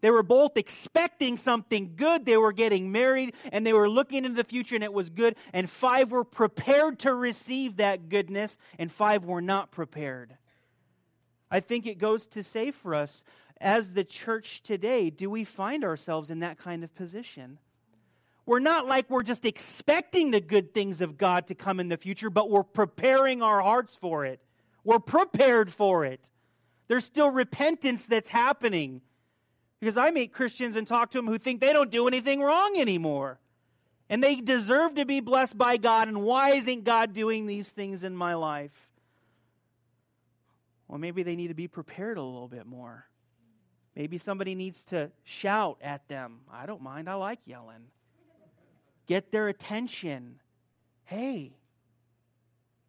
They 0.00 0.10
were 0.10 0.22
both 0.22 0.56
expecting 0.56 1.36
something 1.36 1.92
good. 1.96 2.24
They 2.24 2.36
were 2.36 2.52
getting 2.52 2.90
married 2.90 3.34
and 3.52 3.66
they 3.66 3.72
were 3.72 3.88
looking 3.88 4.24
into 4.24 4.36
the 4.36 4.48
future 4.48 4.74
and 4.74 4.84
it 4.84 4.92
was 4.92 5.10
good. 5.10 5.36
And 5.52 5.68
five 5.68 6.10
were 6.10 6.24
prepared 6.24 7.00
to 7.00 7.14
receive 7.14 7.76
that 7.76 8.08
goodness 8.08 8.56
and 8.78 8.90
five 8.90 9.24
were 9.24 9.42
not 9.42 9.70
prepared. 9.70 10.36
I 11.50 11.60
think 11.60 11.86
it 11.86 11.98
goes 11.98 12.26
to 12.28 12.42
say 12.42 12.70
for 12.70 12.94
us, 12.94 13.22
as 13.60 13.92
the 13.92 14.04
church 14.04 14.62
today, 14.62 15.10
do 15.10 15.28
we 15.28 15.44
find 15.44 15.84
ourselves 15.84 16.30
in 16.30 16.38
that 16.40 16.58
kind 16.58 16.82
of 16.82 16.94
position? 16.94 17.58
We're 18.46 18.58
not 18.58 18.86
like 18.86 19.10
we're 19.10 19.22
just 19.22 19.44
expecting 19.44 20.30
the 20.30 20.40
good 20.40 20.72
things 20.72 21.02
of 21.02 21.18
God 21.18 21.48
to 21.48 21.54
come 21.54 21.78
in 21.78 21.88
the 21.88 21.98
future, 21.98 22.30
but 22.30 22.48
we're 22.48 22.62
preparing 22.62 23.42
our 23.42 23.60
hearts 23.60 23.96
for 23.96 24.24
it. 24.24 24.40
We're 24.84 24.98
prepared 24.98 25.72
for 25.72 26.04
it. 26.04 26.30
There's 26.88 27.04
still 27.04 27.30
repentance 27.30 28.06
that's 28.06 28.28
happening. 28.28 29.02
Because 29.78 29.96
I 29.96 30.10
meet 30.10 30.32
Christians 30.32 30.76
and 30.76 30.86
talk 30.86 31.10
to 31.12 31.18
them 31.18 31.26
who 31.26 31.38
think 31.38 31.60
they 31.60 31.72
don't 31.72 31.90
do 31.90 32.06
anything 32.06 32.40
wrong 32.40 32.76
anymore. 32.76 33.38
And 34.08 34.22
they 34.22 34.36
deserve 34.36 34.96
to 34.96 35.04
be 35.04 35.20
blessed 35.20 35.56
by 35.56 35.76
God. 35.76 36.08
And 36.08 36.22
why 36.22 36.50
isn't 36.50 36.84
God 36.84 37.12
doing 37.14 37.46
these 37.46 37.70
things 37.70 38.04
in 38.04 38.14
my 38.14 38.34
life? 38.34 38.72
Well, 40.88 40.98
maybe 40.98 41.22
they 41.22 41.36
need 41.36 41.48
to 41.48 41.54
be 41.54 41.68
prepared 41.68 42.18
a 42.18 42.22
little 42.22 42.48
bit 42.48 42.66
more. 42.66 43.06
Maybe 43.94 44.18
somebody 44.18 44.54
needs 44.54 44.82
to 44.84 45.10
shout 45.24 45.78
at 45.82 46.06
them. 46.08 46.40
I 46.52 46.66
don't 46.66 46.82
mind, 46.82 47.08
I 47.08 47.14
like 47.14 47.38
yelling. 47.46 47.86
Get 49.06 49.30
their 49.30 49.48
attention. 49.48 50.40
Hey, 51.04 51.52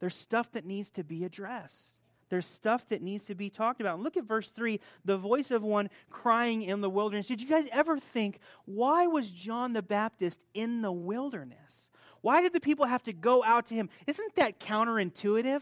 there's 0.02 0.16
stuff 0.16 0.52
that 0.52 0.66
needs 0.66 0.90
to 0.92 1.04
be 1.06 1.24
addressed. 1.24 1.96
There's 2.30 2.46
stuff 2.46 2.88
that 2.90 3.02
needs 3.02 3.26
to 3.26 3.36
be 3.36 3.50
talked 3.50 3.82
about. 3.82 3.96
And 3.96 4.04
look 4.04 4.18
at 4.18 4.26
verse 4.26 4.52
3 4.52 4.80
the 5.06 5.18
voice 5.18 5.52
of 5.52 5.64
one 5.64 5.90
crying 6.10 6.64
in 6.64 6.82
the 6.82 6.90
wilderness. 6.90 7.28
Did 7.28 7.42
you 7.42 7.48
guys 7.48 7.68
ever 7.72 7.98
think, 7.98 8.40
why 8.66 9.08
was 9.08 9.30
John 9.30 9.74
the 9.74 9.82
Baptist 9.82 10.40
in 10.54 10.82
the 10.82 10.92
wilderness? 10.92 11.90
Why 12.22 12.42
did 12.42 12.54
the 12.54 12.60
people 12.60 12.86
have 12.86 13.04
to 13.04 13.14
go 13.14 13.44
out 13.44 13.66
to 13.68 13.76
him? 13.76 13.90
Isn't 14.08 14.36
that 14.36 14.60
counterintuitive? 14.60 15.62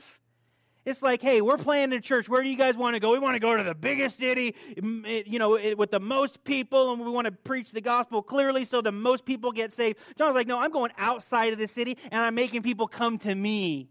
It's 0.85 1.01
like, 1.01 1.21
hey, 1.21 1.41
we're 1.41 1.57
playing 1.57 1.91
in 1.91 2.01
church. 2.01 2.29
Where 2.29 2.41
do 2.41 2.49
you 2.49 2.55
guys 2.55 2.77
want 2.77 2.93
to 2.95 2.99
go? 2.99 3.11
We 3.11 3.19
want 3.19 3.35
to 3.35 3.39
go 3.39 3.55
to 3.55 3.63
the 3.63 3.75
biggest 3.75 4.17
city, 4.17 4.55
you 4.75 5.39
know, 5.39 5.59
with 5.77 5.91
the 5.91 5.99
most 5.99 6.43
people, 6.43 6.93
and 6.93 7.01
we 7.01 7.11
want 7.11 7.25
to 7.25 7.31
preach 7.31 7.71
the 7.71 7.81
gospel 7.81 8.21
clearly 8.21 8.63
so 8.63 8.81
the 8.81 8.91
most 8.91 9.25
people 9.25 9.51
get 9.51 9.73
saved. 9.73 9.97
John's 10.17 10.35
like, 10.35 10.47
no, 10.47 10.57
I'm 10.57 10.71
going 10.71 10.91
outside 10.97 11.51
of 11.51 11.59
the 11.59 11.67
city, 11.67 11.97
and 12.11 12.23
I'm 12.23 12.33
making 12.33 12.63
people 12.63 12.87
come 12.87 13.17
to 13.19 13.35
me. 13.35 13.89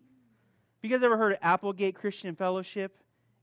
You 0.81 0.89
guys 0.89 1.03
ever 1.03 1.17
heard 1.17 1.33
of 1.33 1.39
Applegate 1.43 1.97
Christian 1.97 2.37
Fellowship 2.37 2.97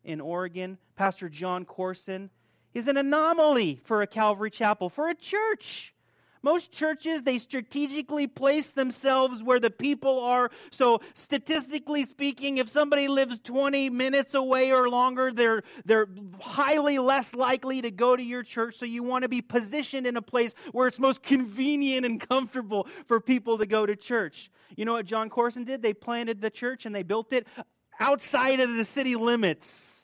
in 0.06 0.22
Oregon? 0.22 0.77
Pastor 0.96 1.27
Jon 1.27 1.65
Courson 1.65 2.30
is 2.74 2.88
an 2.88 2.96
anomaly 2.96 3.82
for 3.84 4.01
a 4.01 4.08
Calvary 4.08 4.50
chapel, 4.50 4.88
for 4.88 5.10
a 5.10 5.15
church. 5.15 5.94
Most 6.46 6.72
churches, 6.72 7.24
they 7.24 7.40
strategically 7.40 8.28
place 8.28 8.70
themselves 8.70 9.42
where 9.42 9.60
the 9.60 9.72
people 9.72 10.20
are. 10.20 10.52
So, 10.70 11.02
statistically 11.16 12.04
speaking, 12.04 12.60
if 12.60 12.70
somebody 12.70 13.08
lives 13.08 13.40
20 13.40 13.90
minutes 13.90 14.36
away 14.36 14.72
or 14.72 14.88
longer, 14.88 15.32
they're, 15.34 15.64
they're 15.86 16.08
highly 16.40 17.00
less 17.00 17.34
likely 17.34 17.82
to 17.82 17.90
go 17.90 18.16
to 18.16 18.22
your 18.22 18.44
church. 18.44 18.75
So, 18.75 18.86
you 18.86 19.02
want 19.02 19.24
to 19.24 19.28
be 19.28 19.42
positioned 19.42 20.06
in 20.06 20.18
a 20.18 20.22
place 20.22 20.54
where 20.72 20.88
it's 20.88 21.00
most 21.00 21.24
convenient 21.24 22.06
and 22.06 22.22
comfortable 22.22 22.88
for 23.08 23.20
people 23.20 23.58
to 23.58 23.66
go 23.66 23.88
to 23.88 23.96
church. 23.96 24.52
You 24.75 24.86
know 24.86 24.94
what 24.94 25.08
Jon 25.08 25.32
Courson 25.32 25.64
did? 25.64 25.82
They 25.82 25.96
planted 25.96 26.42
the 26.42 26.52
church 26.52 26.86
and 26.86 26.94
they 26.94 27.02
built 27.02 27.34
it 27.34 27.48
outside 28.00 28.60
of 28.60 28.72
the 28.75 28.86
city 28.86 29.16
limits. 29.16 30.04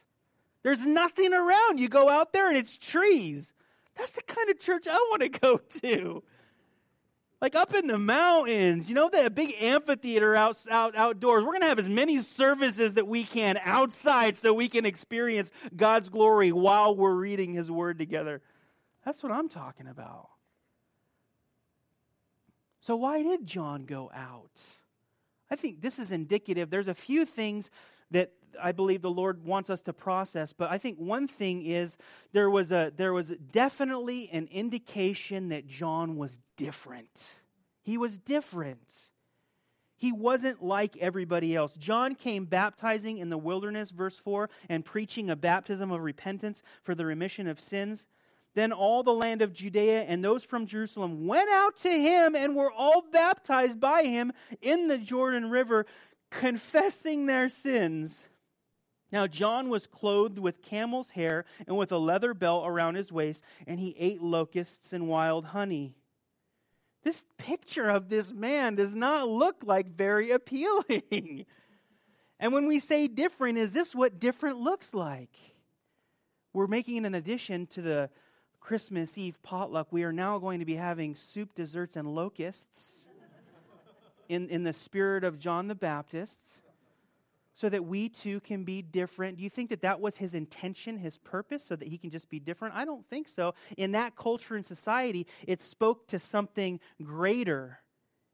There's 0.64 0.88
nothing 0.88 1.36
around. 1.36 1.80
You 1.80 1.88
go 1.88 2.10
out 2.10 2.34
there 2.34 2.50
and 2.50 2.58
it's 2.58 2.80
trees. 2.80 3.54
That's 3.96 4.14
the 4.14 4.24
kind 4.24 4.50
of 4.50 4.60
church 4.60 4.88
I 4.88 4.96
want 5.12 5.22
to 5.22 5.30
go 5.30 5.58
to. 5.82 6.24
Like 7.42 7.56
up 7.56 7.74
in 7.74 7.88
the 7.88 7.98
mountains, 7.98 8.88
you 8.88 8.94
know, 8.94 9.10
that 9.10 9.34
big 9.34 9.56
amphitheater 9.60 10.36
out, 10.36 10.58
out 10.70 10.96
outdoors. 10.96 11.44
We're 11.44 11.52
going 11.52 11.62
to 11.62 11.68
have 11.68 11.80
as 11.80 11.90
many 11.90 12.20
services 12.20 12.94
that 12.94 13.08
we 13.08 13.24
can 13.24 13.60
outside 13.64 14.38
so 14.38 14.54
we 14.54 14.70
can 14.70 14.86
experience 14.86 15.52
God's 15.76 16.10
glory 16.10 16.52
while 16.52 16.96
we're 16.96 17.16
reading 17.16 17.54
His 17.54 17.72
Word 17.72 17.98
together. 17.98 18.42
That's 19.04 19.24
what 19.24 19.32
I'm 19.32 19.50
talking 19.50 19.88
about. 19.88 20.30
So, 22.80 22.96
why 22.96 23.24
did 23.24 23.48
John 23.48 23.86
go 23.86 24.12
out? 24.14 24.62
I 25.50 25.56
think 25.56 25.82
this 25.82 25.98
is 25.98 26.12
indicative. 26.12 26.70
There's 26.70 26.88
a 26.88 26.94
few 26.94 27.26
things 27.26 27.72
that 28.12 28.32
I 28.62 28.72
believe 28.72 29.02
the 29.02 29.10
Lord 29.10 29.46
wants 29.46 29.70
us 29.70 29.82
to 29.82 29.94
process, 29.94 30.54
but 30.54 30.70
I 30.70 30.78
think 30.78 30.98
one 30.98 31.28
thing 31.28 31.66
is 31.66 31.98
there 32.34 32.50
was 32.50 32.72
a 32.72 32.92
there 32.96 33.14
was 33.14 33.30
definitely 33.52 34.30
an 34.32 34.48
indication 34.52 35.50
that 35.50 35.68
John 35.68 36.18
was 36.18 36.40
different. 36.58 37.36
He 37.82 37.98
was 37.98 38.18
different. 38.18 39.12
He 39.96 40.12
wasn't 40.12 40.64
like 40.64 40.98
everybody 40.98 41.56
else. 41.56 41.74
John 41.74 42.16
came 42.16 42.46
baptizing 42.46 43.20
in 43.20 43.30
the 43.30 43.38
wilderness, 43.38 43.92
verse 43.92 44.18
4, 44.18 44.50
and 44.68 44.84
preaching 44.84 45.30
a 45.30 45.36
baptism 45.36 45.92
of 45.92 46.02
repentance 46.02 46.64
for 46.82 46.96
the 46.96 47.06
remission 47.06 47.48
of 47.48 47.62
sins. 47.62 48.08
Then 48.54 48.72
all 48.72 49.04
the 49.04 49.14
land 49.14 49.42
of 49.42 49.54
Judea 49.54 50.02
and 50.02 50.26
those 50.26 50.44
from 50.44 50.66
Jerusalem 50.66 51.28
went 51.28 51.50
out 51.52 51.78
to 51.82 51.90
him 51.90 52.36
and 52.36 52.56
were 52.56 52.72
all 52.72 53.04
baptized 53.12 53.80
by 53.80 54.04
him 54.04 54.34
in 54.62 54.88
the 54.88 54.98
Jordan 54.98 55.50
River, 55.50 55.86
confessing 56.32 57.26
their 57.28 57.50
sins. 57.50 58.28
Now, 59.12 59.28
John 59.28 59.70
was 59.70 59.86
clothed 59.86 60.40
with 60.40 60.62
camel's 60.62 61.12
hair 61.12 61.46
and 61.68 61.78
with 61.78 61.92
a 61.92 61.98
leather 61.98 62.34
belt 62.34 62.64
around 62.66 62.96
his 62.96 63.12
waist, 63.12 63.44
and 63.68 63.80
he 63.80 63.96
ate 64.00 64.22
locusts 64.22 64.94
and 64.94 65.08
wild 65.08 65.48
honey. 65.48 65.96
This 67.04 67.26
picture 67.38 67.90
of 67.90 68.10
this 68.10 68.32
man 68.32 68.76
does 68.76 68.96
not 68.96 69.28
look 69.28 69.58
like 69.66 69.96
very 69.96 70.32
appealing. 70.32 71.46
and 72.40 72.54
when 72.54 72.68
we 72.68 72.80
say 72.80 73.08
different, 73.08 73.58
is 73.58 73.72
this 73.72 73.94
what 73.94 74.20
different 74.20 74.60
looks 74.60 74.94
like? 74.94 75.36
We're 76.54 76.68
making 76.68 77.06
an 77.06 77.16
addition 77.16 77.68
to 77.68 77.82
the 77.82 78.10
Christmas 78.62 79.18
Eve 79.18 79.42
potluck, 79.42 79.88
we 79.92 80.04
are 80.04 80.14
now 80.14 80.38
going 80.38 80.60
to 80.60 80.66
be 80.66 80.76
having 80.76 81.16
soup, 81.16 81.56
desserts, 81.56 81.96
and 81.96 82.14
locusts 82.14 83.08
in, 84.32 84.48
in 84.50 84.64
the 84.64 84.72
spirit 84.72 85.26
of 85.26 85.40
John 85.40 85.68
the 85.68 85.76
Baptist 85.76 86.40
so 87.54 87.68
that 87.68 87.84
we 87.84 88.08
too 88.08 88.40
can 88.40 88.64
be 88.64 88.82
different. 88.82 89.38
Do 89.38 89.44
you 89.44 89.50
think 89.50 89.70
that 89.72 89.82
that 89.82 90.00
was 90.00 90.16
his 90.16 90.34
intention, 90.34 90.98
his 90.98 91.18
purpose, 91.18 91.66
so 91.66 91.76
that 91.76 91.90
he 91.90 91.98
can 91.98 92.10
just 92.10 92.30
be 92.30 92.40
different? 92.40 92.74
I 92.74 92.86
don't 92.86 93.06
think 93.10 93.28
so. 93.28 93.54
In 93.78 93.92
that 93.92 94.16
culture 94.16 94.56
and 94.56 94.66
society, 94.66 95.28
it 95.46 95.62
spoke 95.62 96.08
to 96.08 96.18
something 96.18 96.80
greater. 97.04 97.80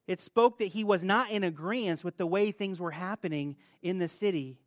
It 0.06 0.22
spoke 0.22 0.60
that 0.60 0.68
he 0.68 0.84
was 0.84 1.04
not 1.04 1.32
in 1.32 1.44
agreement 1.44 2.04
with 2.04 2.18
the 2.18 2.28
way 2.28 2.52
things 2.52 2.80
were 2.80 2.92
happening 2.92 3.56
in 3.82 3.98
the 3.98 4.08
city. 4.08 4.60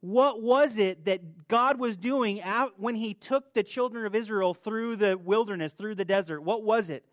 What 0.00 0.40
was 0.40 0.78
it 0.78 1.04
that 1.04 1.48
God 1.48 1.78
was 1.78 1.98
doing 1.98 2.42
when 2.76 2.96
He 2.96 3.14
took 3.14 3.54
the 3.54 3.62
children 3.62 4.04
of 4.04 4.16
Israel 4.16 4.52
through 4.52 4.96
the 4.96 5.16
wilderness, 5.16 5.72
through 5.72 5.94
the 5.94 6.04
desert? 6.04 6.40
What 6.40 6.64
was 6.64 6.90
it? 6.90 7.04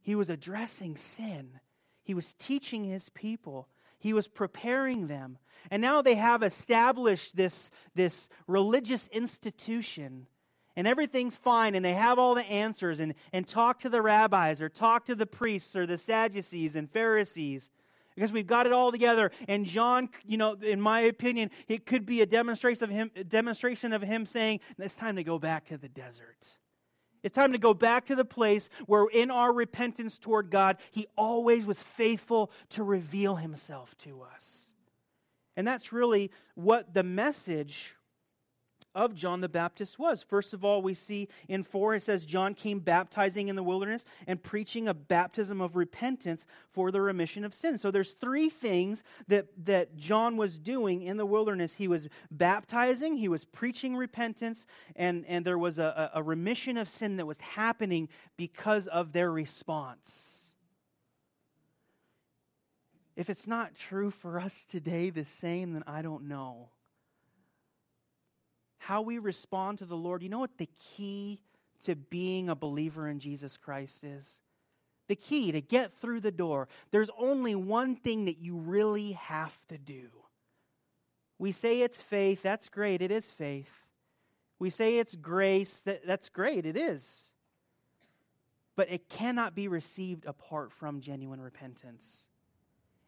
He 0.00 0.16
was 0.16 0.28
addressing 0.28 0.96
sin. 0.96 1.60
He 2.02 2.14
was 2.14 2.34
teaching 2.34 2.84
His 2.84 3.08
people. 3.10 3.68
He 3.98 4.12
was 4.12 4.28
preparing 4.28 5.06
them. 5.06 5.38
And 5.70 5.80
now 5.80 6.02
they 6.02 6.16
have 6.16 6.42
established 6.42 7.36
this, 7.36 7.70
this 7.94 8.28
religious 8.46 9.08
institution. 9.08 10.26
And 10.74 10.86
everything's 10.86 11.36
fine, 11.36 11.74
and 11.74 11.84
they 11.84 11.92
have 11.92 12.18
all 12.18 12.34
the 12.34 12.44
answers, 12.44 12.98
and, 12.98 13.14
and 13.32 13.46
talk 13.46 13.80
to 13.80 13.88
the 13.88 14.02
rabbis, 14.02 14.60
or 14.60 14.68
talk 14.68 15.06
to 15.06 15.14
the 15.14 15.26
priests, 15.26 15.76
or 15.76 15.86
the 15.86 15.98
Sadducees 15.98 16.76
and 16.76 16.90
Pharisees 16.90 17.70
because 18.14 18.32
we've 18.32 18.46
got 18.46 18.66
it 18.66 18.72
all 18.72 18.92
together. 18.92 19.30
And 19.48 19.64
John, 19.64 20.10
you 20.24 20.36
know, 20.36 20.52
in 20.54 20.80
my 20.80 21.00
opinion, 21.00 21.50
it 21.68 21.86
could 21.86 22.06
be 22.06 22.20
a 22.20 22.26
demonstration 22.26 22.84
of 22.84 22.90
him, 22.90 23.10
demonstration 23.28 23.92
of 23.92 24.02
him 24.02 24.26
saying, 24.26 24.60
"It's 24.78 24.94
time 24.94 25.16
to 25.16 25.24
go 25.24 25.38
back 25.38 25.66
to 25.66 25.78
the 25.78 25.88
desert." 25.88 26.58
It's 27.22 27.34
time 27.34 27.52
to 27.52 27.58
go 27.58 27.72
back 27.74 28.06
to 28.06 28.14
the 28.14 28.24
place 28.24 28.68
where, 28.86 29.06
in 29.06 29.30
our 29.30 29.52
repentance 29.52 30.18
toward 30.18 30.50
God, 30.50 30.78
He 30.90 31.06
always 31.16 31.64
was 31.64 31.78
faithful 31.78 32.50
to 32.70 32.82
reveal 32.82 33.36
Himself 33.36 33.96
to 33.98 34.22
us. 34.22 34.70
And 35.56 35.66
that's 35.66 35.92
really 35.92 36.30
what 36.54 36.94
the 36.94 37.02
message 37.02 37.94
of 38.94 39.14
John 39.14 39.40
the 39.40 39.48
Baptist 39.48 39.98
was. 39.98 40.22
First 40.22 40.52
of 40.52 40.64
all, 40.64 40.82
we 40.82 40.94
see 40.94 41.28
in 41.48 41.64
4 41.64 41.94
it 41.94 42.02
says, 42.02 42.26
John 42.26 42.54
came 42.54 42.80
baptizing 42.80 43.48
in 43.48 43.56
the 43.56 43.62
wilderness 43.62 44.04
and 44.26 44.42
preaching 44.42 44.88
a 44.88 44.94
baptism 44.94 45.60
of 45.60 45.76
repentance 45.76 46.46
for 46.72 46.90
the 46.90 47.00
remission 47.00 47.44
of 47.44 47.54
sin. 47.54 47.78
So 47.78 47.90
there's 47.90 48.12
three 48.12 48.48
things 48.48 49.02
that, 49.28 49.46
that 49.64 49.96
John 49.96 50.36
was 50.36 50.58
doing 50.58 51.02
in 51.02 51.16
the 51.16 51.26
wilderness. 51.26 51.74
He 51.74 51.88
was 51.88 52.08
baptizing, 52.30 53.16
he 53.16 53.28
was 53.28 53.44
preaching 53.44 53.96
repentance, 53.96 54.66
and, 54.96 55.24
and 55.26 55.44
there 55.44 55.58
was 55.58 55.78
a, 55.78 56.10
a 56.14 56.22
remission 56.22 56.76
of 56.76 56.88
sin 56.88 57.16
that 57.16 57.26
was 57.26 57.40
happening 57.40 58.08
because 58.36 58.86
of 58.86 59.12
their 59.12 59.30
response. 59.30 60.50
If 63.14 63.28
it's 63.28 63.46
not 63.46 63.74
true 63.74 64.10
for 64.10 64.40
us 64.40 64.64
today 64.64 65.10
the 65.10 65.24
same, 65.24 65.74
then 65.74 65.84
I 65.86 66.02
don't 66.02 66.28
know 66.28 66.70
how 68.82 69.00
we 69.00 69.18
respond 69.18 69.78
to 69.78 69.84
the 69.84 69.96
Lord, 69.96 70.24
you 70.24 70.28
know 70.28 70.40
what 70.40 70.58
the 70.58 70.68
key 70.96 71.38
to 71.84 71.94
being 71.94 72.48
a 72.48 72.56
believer 72.56 73.06
in 73.06 73.20
Jesus 73.20 73.56
Christ 73.56 74.02
is? 74.02 74.40
The 75.06 75.14
key 75.14 75.52
to 75.52 75.60
get 75.60 75.96
through 76.00 76.18
the 76.18 76.32
door. 76.32 76.66
There's 76.90 77.10
only 77.16 77.54
one 77.54 77.94
thing 77.94 78.24
that 78.24 78.38
you 78.38 78.56
really 78.56 79.12
have 79.12 79.56
to 79.68 79.78
do. 79.78 80.08
We 81.38 81.52
say 81.52 81.82
it's 81.82 82.02
faith, 82.02 82.42
that's 82.42 82.68
great, 82.68 83.02
it 83.02 83.12
is 83.12 83.30
faith. 83.30 83.86
We 84.58 84.68
say 84.68 84.98
it's 84.98 85.14
grace, 85.14 85.80
that, 85.82 86.04
that's 86.04 86.28
great, 86.28 86.66
it 86.66 86.76
is. 86.76 87.30
But 88.74 88.90
it 88.90 89.08
cannot 89.08 89.54
be 89.54 89.68
received 89.68 90.26
apart 90.26 90.72
from 90.72 91.00
genuine 91.00 91.40
repentance. 91.40 92.26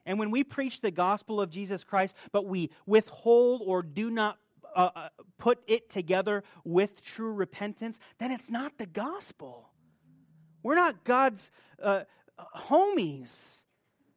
And 0.06 0.20
when 0.20 0.30
we 0.30 0.44
preach 0.44 0.80
the 0.80 0.92
gospel 0.92 1.40
of 1.40 1.50
Jesus 1.50 1.82
Christ, 1.82 2.14
but 2.30 2.46
we 2.46 2.70
withhold 2.86 3.62
or 3.64 3.82
do 3.82 4.08
not 4.08 4.38
uh, 4.74 4.90
uh, 4.94 5.08
put 5.38 5.60
it 5.66 5.90
together 5.90 6.44
with 6.64 7.02
true 7.02 7.32
repentance, 7.32 7.98
then 8.18 8.30
it's 8.30 8.50
not 8.50 8.78
the 8.78 8.86
gospel. 8.86 9.70
We're 10.62 10.74
not 10.74 11.04
God's 11.04 11.50
uh, 11.82 12.04
homies. 12.56 13.62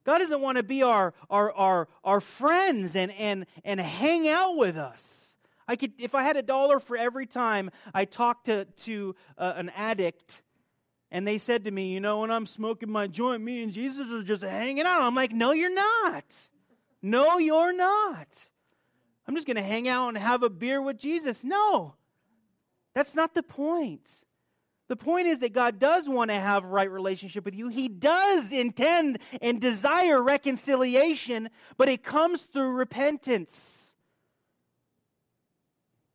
God 0.03 0.19
doesn't 0.19 0.41
want 0.41 0.57
to 0.57 0.63
be 0.63 0.83
our, 0.83 1.13
our, 1.29 1.51
our, 1.51 1.87
our 2.03 2.21
friends 2.21 2.95
and, 2.95 3.11
and, 3.11 3.45
and 3.65 3.79
hang 3.79 4.27
out 4.27 4.55
with 4.55 4.77
us. 4.77 5.35
I 5.67 5.75
could, 5.75 5.91
if 5.99 6.15
I 6.15 6.23
had 6.23 6.37
a 6.37 6.41
dollar 6.41 6.79
for 6.79 6.95
every 6.95 7.25
time 7.25 7.69
I 7.93 8.05
talked 8.05 8.45
to, 8.45 8.65
to 8.65 9.15
uh, 9.37 9.53
an 9.57 9.69
addict 9.75 10.41
and 11.11 11.27
they 11.27 11.37
said 11.37 11.65
to 11.65 11.71
me, 11.71 11.91
You 11.91 11.99
know, 11.99 12.21
when 12.21 12.31
I'm 12.31 12.45
smoking 12.45 12.89
my 12.89 13.07
joint, 13.07 13.43
me 13.43 13.63
and 13.63 13.71
Jesus 13.71 14.11
are 14.11 14.23
just 14.23 14.43
hanging 14.43 14.85
out. 14.85 15.01
I'm 15.01 15.15
like, 15.15 15.31
No, 15.31 15.51
you're 15.51 15.73
not. 15.73 16.23
No, 17.01 17.37
you're 17.37 17.75
not. 17.75 18.27
I'm 19.27 19.35
just 19.35 19.47
going 19.47 19.57
to 19.57 19.63
hang 19.63 19.87
out 19.87 20.09
and 20.09 20.17
have 20.17 20.43
a 20.43 20.49
beer 20.49 20.81
with 20.81 20.97
Jesus. 20.97 21.43
No, 21.43 21.95
that's 22.93 23.13
not 23.13 23.33
the 23.33 23.43
point. 23.43 24.23
The 24.87 24.95
point 24.95 25.27
is 25.27 25.39
that 25.39 25.51
God 25.51 25.79
does 25.79 26.07
want 26.07 26.31
to 26.31 26.39
have 26.39 26.63
a 26.63 26.67
right 26.67 26.89
relationship 26.89 27.43
with 27.43 27.53
you. 27.53 27.67
He 27.67 27.89
does 27.89 28.53
intend 28.53 29.19
and 29.41 29.59
desire 29.59 30.21
reconciliation, 30.21 31.49
but 31.75 31.89
it 31.89 32.03
comes 32.03 32.43
through 32.43 32.71
repentance. 32.71 33.95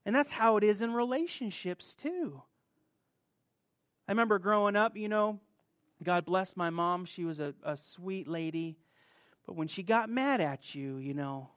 And 0.06 0.16
that's 0.16 0.30
how 0.30 0.56
it 0.56 0.64
is 0.64 0.80
in 0.80 0.94
relationships, 0.94 1.94
too. 1.94 2.42
I 4.08 4.12
remember 4.12 4.38
growing 4.38 4.74
up, 4.74 4.96
you 4.96 5.08
know, 5.08 5.38
God 6.02 6.24
bless 6.24 6.56
my 6.56 6.70
mom. 6.70 7.04
She 7.04 7.24
was 7.24 7.40
a, 7.40 7.54
a 7.62 7.76
sweet 7.76 8.26
lady. 8.26 8.78
But 9.46 9.54
when 9.54 9.68
she 9.68 9.82
got 9.82 10.08
mad 10.08 10.40
at 10.40 10.74
you, 10.74 10.96
you 10.96 11.14
know, 11.14 11.50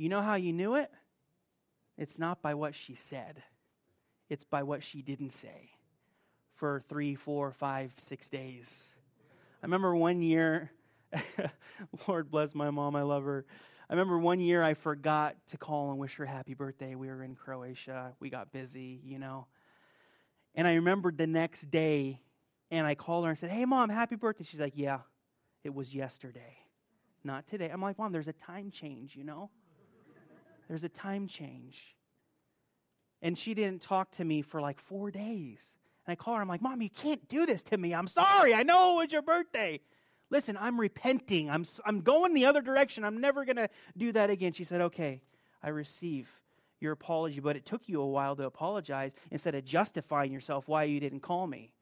you 0.00 0.08
know 0.08 0.22
how 0.22 0.36
you 0.36 0.54
knew 0.54 0.76
it? 0.76 0.90
It's 1.98 2.18
not 2.18 2.40
by 2.40 2.54
what 2.54 2.74
she 2.74 2.94
said, 2.94 3.42
it's 4.30 4.44
by 4.44 4.62
what 4.62 4.82
she 4.82 5.02
didn't 5.02 5.34
say 5.34 5.72
for 6.54 6.82
three, 6.88 7.14
four, 7.14 7.52
five, 7.52 7.92
six 7.98 8.30
days. 8.30 8.88
I 9.62 9.66
remember 9.66 9.94
one 9.94 10.22
year, 10.22 10.70
Lord 12.08 12.30
bless 12.30 12.54
my 12.54 12.70
mom, 12.70 12.96
I 12.96 13.02
love 13.02 13.24
her. 13.24 13.44
I 13.90 13.92
remember 13.92 14.18
one 14.18 14.40
year 14.40 14.62
I 14.62 14.72
forgot 14.72 15.36
to 15.48 15.58
call 15.58 15.90
and 15.90 15.98
wish 15.98 16.14
her 16.16 16.24
happy 16.24 16.54
birthday. 16.54 16.94
We 16.94 17.08
were 17.08 17.22
in 17.22 17.34
Croatia. 17.34 18.12
We 18.20 18.30
got 18.30 18.52
busy, 18.52 19.02
you 19.04 19.18
know. 19.18 19.48
And 20.54 20.66
I 20.66 20.74
remembered 20.74 21.18
the 21.18 21.26
next 21.26 21.70
day, 21.70 22.20
and 22.70 22.86
I 22.86 22.94
called 22.94 23.24
her 23.24 23.30
and 23.30 23.38
said, 23.38 23.50
Hey, 23.50 23.66
mom, 23.66 23.90
happy 23.90 24.16
birthday. 24.16 24.44
She's 24.44 24.60
like, 24.60 24.74
Yeah, 24.76 25.00
it 25.62 25.74
was 25.74 25.94
yesterday, 25.94 26.56
not 27.22 27.46
today. 27.48 27.68
I'm 27.68 27.82
like, 27.82 27.98
Mom, 27.98 28.12
there's 28.12 28.28
a 28.28 28.32
time 28.32 28.70
change, 28.70 29.14
you 29.14 29.24
know? 29.24 29.50
There's 30.70 30.84
a 30.84 30.88
time 30.88 31.26
change. 31.26 31.96
And 33.20 33.36
she 33.36 33.54
didn't 33.54 33.82
talk 33.82 34.12
to 34.12 34.24
me 34.24 34.40
for 34.40 34.60
like 34.60 34.78
four 34.78 35.10
days. 35.10 35.64
And 36.06 36.12
I 36.12 36.14
call 36.14 36.36
her, 36.36 36.40
I'm 36.40 36.46
like, 36.46 36.62
Mom, 36.62 36.80
you 36.80 36.88
can't 36.88 37.28
do 37.28 37.44
this 37.44 37.60
to 37.64 37.76
me. 37.76 37.92
I'm 37.92 38.06
sorry. 38.06 38.54
I 38.54 38.62
know 38.62 38.92
it 38.92 39.02
was 39.02 39.12
your 39.12 39.20
birthday. 39.20 39.80
Listen, 40.30 40.56
I'm 40.56 40.78
repenting. 40.78 41.50
I'm, 41.50 41.64
I'm 41.84 42.02
going 42.02 42.34
the 42.34 42.46
other 42.46 42.62
direction. 42.62 43.04
I'm 43.04 43.20
never 43.20 43.44
going 43.44 43.56
to 43.56 43.68
do 43.96 44.12
that 44.12 44.30
again. 44.30 44.52
She 44.52 44.62
said, 44.62 44.80
Okay, 44.80 45.22
I 45.60 45.70
receive 45.70 46.30
your 46.78 46.92
apology, 46.92 47.40
but 47.40 47.56
it 47.56 47.66
took 47.66 47.88
you 47.88 48.00
a 48.00 48.06
while 48.06 48.36
to 48.36 48.44
apologize 48.44 49.10
instead 49.32 49.56
of 49.56 49.64
justifying 49.64 50.32
yourself 50.32 50.68
why 50.68 50.84
you 50.84 51.00
didn't 51.00 51.20
call 51.20 51.48
me. 51.48 51.72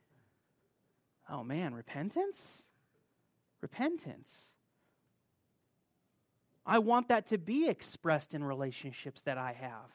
Oh 1.29 1.45
man, 1.45 1.75
repentance? 1.75 2.63
Repentance. 3.61 4.47
I 6.69 6.79
want 6.81 7.09
that 7.09 7.27
to 7.29 7.39
be 7.39 7.67
expressed 7.67 8.35
in 8.35 8.45
relationships 8.45 9.23
that 9.23 9.39
I 9.39 9.55
have. 9.55 9.91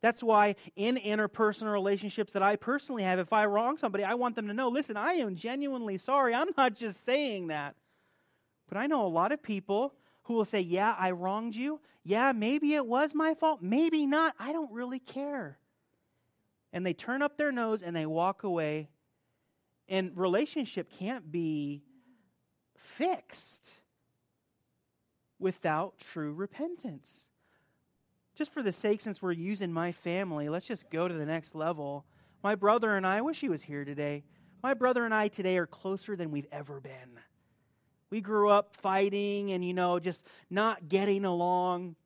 That's 0.00 0.22
why 0.22 0.54
in 0.76 0.96
interpersonal 0.96 1.72
relationships 1.72 2.32
that 2.34 2.42
I 2.42 2.56
personally 2.56 3.02
have, 3.02 3.18
if 3.18 3.32
I 3.32 3.46
wrong 3.46 3.76
somebody, 3.76 4.04
I 4.04 4.14
want 4.14 4.36
them 4.36 4.46
to 4.46 4.54
know 4.54 4.68
listen, 4.68 4.96
I 4.96 5.14
am 5.14 5.34
genuinely 5.34 5.98
sorry. 5.98 6.34
I'm 6.34 6.50
not 6.56 6.74
just 6.74 7.04
saying 7.04 7.48
that. 7.48 7.74
But 8.68 8.78
I 8.78 8.86
know 8.86 9.04
a 9.04 9.08
lot 9.08 9.32
of 9.32 9.42
people 9.42 9.94
who 10.22 10.34
will 10.34 10.44
say, 10.44 10.60
yeah, 10.60 10.94
I 10.98 11.10
wronged 11.10 11.56
you. 11.56 11.80
Yeah, 12.04 12.32
maybe 12.32 12.74
it 12.74 12.86
was 12.86 13.14
my 13.14 13.34
fault. 13.34 13.60
Maybe 13.60 14.06
not. 14.06 14.34
I 14.38 14.52
don't 14.52 14.72
really 14.72 15.00
care. 15.00 15.58
And 16.72 16.86
they 16.86 16.94
turn 16.94 17.22
up 17.22 17.36
their 17.36 17.52
nose 17.52 17.82
and 17.82 17.94
they 17.94 18.06
walk 18.06 18.44
away. 18.44 18.88
And 19.88 20.12
relationship 20.16 20.90
can't 20.90 21.30
be 21.30 21.82
fixed 22.76 23.76
without 25.42 25.98
true 25.98 26.32
repentance. 26.32 27.26
Just 28.34 28.52
for 28.52 28.62
the 28.62 28.72
sake, 28.72 29.00
since 29.00 29.20
we're 29.20 29.32
using 29.32 29.72
my 29.72 29.92
family, 29.92 30.48
let's 30.48 30.66
just 30.66 30.88
go 30.88 31.06
to 31.06 31.14
the 31.14 31.26
next 31.26 31.54
level. 31.54 32.06
My 32.42 32.54
brother 32.54 32.96
and 32.96 33.06
I, 33.06 33.18
I 33.18 33.20
wish 33.20 33.40
he 33.40 33.48
was 33.48 33.62
here 33.62 33.84
today. 33.84 34.24
My 34.62 34.74
brother 34.74 35.04
and 35.04 35.12
I 35.12 35.28
today 35.28 35.58
are 35.58 35.66
closer 35.66 36.16
than 36.16 36.30
we've 36.30 36.46
ever 36.50 36.80
been. 36.80 37.18
We 38.10 38.20
grew 38.20 38.48
up 38.48 38.74
fighting 38.76 39.52
and, 39.52 39.64
you 39.64 39.74
know, 39.74 39.98
just 39.98 40.26
not 40.48 40.88
getting 40.88 41.24
along. 41.24 41.96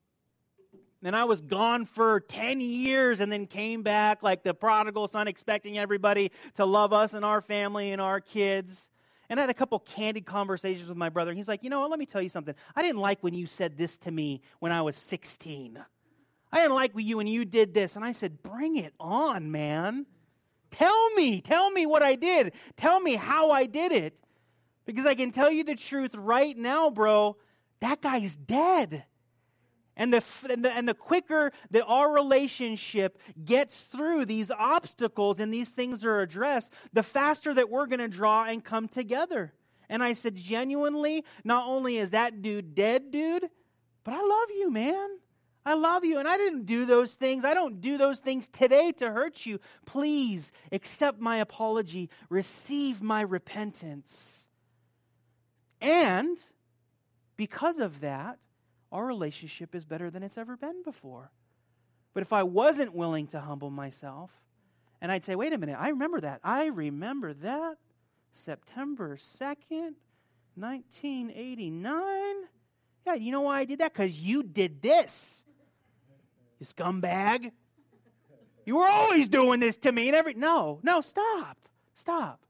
And 1.03 1.15
I 1.15 1.25
was 1.25 1.41
gone 1.41 1.85
for 1.85 2.21
10 2.21 2.59
years 2.59 3.19
and 3.19 3.31
then 3.31 3.45
came 3.45 3.83
back 3.83 4.23
like 4.23 4.43
the 4.43 4.53
prodigal 4.53 5.07
son, 5.07 5.27
expecting 5.27 5.77
everybody 5.77 6.31
to 6.55 6.65
love 6.65 6.91
us 6.91 7.13
and 7.13 7.23
our 7.23 7.41
family 7.41 7.91
and 7.91 8.01
our 8.01 8.19
kids. 8.19 8.89
And 9.29 9.39
I 9.39 9.43
had 9.43 9.49
a 9.49 9.53
couple 9.53 9.79
candid 9.79 10.25
conversations 10.25 10.87
with 10.87 10.97
my 10.97 11.09
brother. 11.09 11.33
He's 11.33 11.47
like, 11.47 11.63
you 11.63 11.69
know 11.69 11.81
what, 11.81 11.89
let 11.89 11.99
me 11.99 12.05
tell 12.05 12.21
you 12.21 12.29
something. 12.29 12.55
I 12.75 12.81
didn't 12.81 13.01
like 13.01 13.21
when 13.21 13.33
you 13.33 13.45
said 13.45 13.77
this 13.77 13.97
to 13.99 14.11
me 14.11 14.41
when 14.59 14.71
I 14.71 14.81
was 14.81 14.95
16. 14.95 15.83
I 16.51 16.57
didn't 16.57 16.75
like 16.75 16.93
when 16.95 17.05
you 17.05 17.17
when 17.17 17.27
you 17.27 17.43
did 17.43 17.73
this. 17.73 17.95
And 17.95 18.05
I 18.05 18.13
said, 18.13 18.41
bring 18.41 18.77
it 18.77 18.93
on, 18.99 19.51
man. 19.51 20.05
Tell 20.71 21.13
me. 21.15 21.41
Tell 21.41 21.69
me 21.71 21.85
what 21.85 22.03
I 22.03 22.15
did. 22.15 22.53
Tell 22.77 22.99
me 22.99 23.15
how 23.15 23.51
I 23.51 23.65
did 23.65 23.91
it. 23.91 24.17
Because 24.85 25.05
I 25.05 25.15
can 25.15 25.31
tell 25.31 25.51
you 25.51 25.65
the 25.65 25.75
truth 25.75 26.15
right 26.15 26.57
now, 26.57 26.89
bro. 26.89 27.35
That 27.81 28.01
guy's 28.01 28.37
dead. 28.37 29.03
And 29.97 30.13
the, 30.13 30.23
and 30.47 30.63
the, 30.63 30.71
and 30.71 30.87
the 30.87 30.93
quicker 30.93 31.51
that 31.71 31.83
our 31.83 32.13
relationship 32.13 33.19
gets 33.43 33.81
through 33.81 34.25
these 34.25 34.51
obstacles 34.51 35.39
and 35.39 35.51
these 35.51 35.69
things 35.69 36.05
are 36.05 36.21
addressed, 36.21 36.71
the 36.93 37.01
faster 37.01 37.53
that 37.55 37.71
we're 37.71 37.87
going 37.87 37.99
to 37.99 38.07
draw 38.07 38.45
and 38.45 38.63
come 38.63 38.87
together. 38.87 39.53
And 39.89 40.03
I 40.03 40.13
said, 40.13 40.35
genuinely, 40.35 41.25
not 41.43 41.67
only 41.67 41.97
is 41.97 42.11
that 42.11 42.43
dude 42.43 42.75
dead, 42.75 43.09
dude, 43.09 43.49
but 44.03 44.13
I 44.13 44.21
love 44.21 44.49
you, 44.55 44.69
man. 44.71 45.17
I 45.65 45.73
love 45.73 46.05
you. 46.05 46.19
And 46.19 46.27
I 46.27 46.37
didn't 46.37 46.65
do 46.65 46.85
those 46.85 47.15
things. 47.15 47.43
I 47.43 47.53
don't 47.53 47.81
do 47.81 47.97
those 47.97 48.19
things 48.19 48.47
today 48.47 48.91
to 48.93 49.11
hurt 49.11 49.45
you. 49.45 49.59
Please 49.85 50.51
accept 50.71 51.19
my 51.19 51.37
apology, 51.37 52.09
receive 52.29 53.01
my 53.01 53.21
repentance. 53.21 54.47
And 55.81 56.37
because 57.35 57.79
of 57.79 58.01
that, 58.01 58.37
our 58.91 59.05
relationship 59.05 59.75
is 59.75 59.85
better 59.85 60.09
than 60.09 60.23
it's 60.23 60.37
ever 60.37 60.55
been 60.57 60.83
before. 60.83 61.31
But 62.13 62.23
if 62.23 62.33
I 62.33 62.43
wasn't 62.43 62.93
willing 62.93 63.27
to 63.27 63.39
humble 63.39 63.69
myself, 63.69 64.31
and 65.01 65.11
I'd 65.11 65.23
say, 65.23 65.35
wait 65.35 65.53
a 65.53 65.57
minute, 65.57 65.77
I 65.79 65.89
remember 65.89 66.21
that. 66.21 66.39
I 66.43 66.65
remember 66.65 67.33
that. 67.33 67.77
September 68.33 69.17
2nd, 69.17 69.93
1989. 70.55 72.35
Yeah, 73.05 73.13
you 73.13 73.31
know 73.31 73.41
why 73.41 73.59
I 73.59 73.65
did 73.65 73.79
that? 73.79 73.93
Because 73.93 74.19
you 74.19 74.43
did 74.43 74.81
this, 74.81 75.43
you 76.59 76.65
scumbag. 76.65 77.51
You 78.65 78.77
were 78.77 78.87
always 78.87 79.29
doing 79.29 79.61
this 79.61 79.77
to 79.77 79.91
me 79.91 80.07
and 80.07 80.15
every 80.15 80.33
No, 80.33 80.79
no, 80.83 80.99
stop. 80.99 81.57
Stop. 81.93 82.41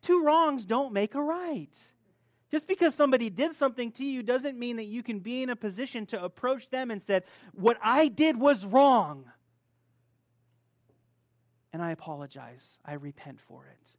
Two 0.00 0.24
wrongs 0.24 0.66
don't 0.66 0.92
make 0.92 1.14
a 1.14 1.22
right. 1.22 1.78
Just 2.52 2.68
because 2.68 2.94
somebody 2.94 3.30
did 3.30 3.54
something 3.54 3.90
to 3.92 4.04
you 4.04 4.22
doesn't 4.22 4.58
mean 4.58 4.76
that 4.76 4.84
you 4.84 5.02
can 5.02 5.20
be 5.20 5.42
in 5.42 5.48
a 5.48 5.56
position 5.56 6.04
to 6.06 6.22
approach 6.22 6.68
them 6.68 6.90
and 6.90 7.02
said, 7.02 7.24
"What 7.52 7.78
I 7.82 8.08
did 8.08 8.36
was 8.36 8.66
wrong." 8.66 9.32
And 11.72 11.82
I 11.82 11.90
apologize. 11.92 12.78
I 12.84 12.92
repent 12.92 13.40
for 13.40 13.66
it. 13.66 13.96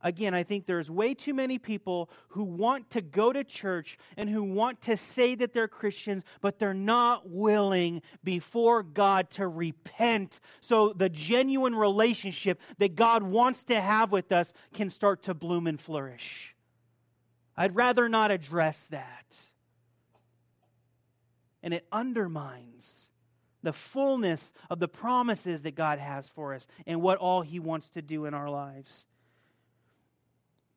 Again, 0.00 0.34
I 0.34 0.42
think 0.42 0.64
there's 0.64 0.90
way 0.90 1.12
too 1.12 1.34
many 1.34 1.58
people 1.58 2.08
who 2.28 2.44
want 2.44 2.90
to 2.90 3.02
go 3.02 3.32
to 3.32 3.44
church 3.44 3.98
and 4.16 4.30
who 4.30 4.42
want 4.42 4.80
to 4.82 4.96
say 4.96 5.34
that 5.34 5.52
they're 5.52 5.68
Christians, 5.68 6.22
but 6.40 6.58
they're 6.58 6.72
not 6.72 7.28
willing 7.28 8.00
before 8.24 8.82
God 8.82 9.28
to 9.30 9.48
repent 9.48 10.40
so 10.60 10.94
the 10.94 11.10
genuine 11.10 11.74
relationship 11.74 12.60
that 12.78 12.94
God 12.94 13.22
wants 13.22 13.64
to 13.64 13.80
have 13.80 14.12
with 14.12 14.32
us 14.32 14.54
can 14.72 14.88
start 14.88 15.22
to 15.24 15.34
bloom 15.34 15.66
and 15.66 15.78
flourish. 15.78 16.55
I'd 17.56 17.74
rather 17.74 18.08
not 18.08 18.30
address 18.30 18.86
that. 18.90 19.36
And 21.62 21.72
it 21.72 21.86
undermines 21.90 23.08
the 23.62 23.72
fullness 23.72 24.52
of 24.70 24.78
the 24.78 24.88
promises 24.88 25.62
that 25.62 25.74
God 25.74 25.98
has 25.98 26.28
for 26.28 26.54
us 26.54 26.68
and 26.86 27.02
what 27.02 27.18
all 27.18 27.42
He 27.42 27.58
wants 27.58 27.88
to 27.90 28.02
do 28.02 28.24
in 28.26 28.34
our 28.34 28.48
lives. 28.48 29.06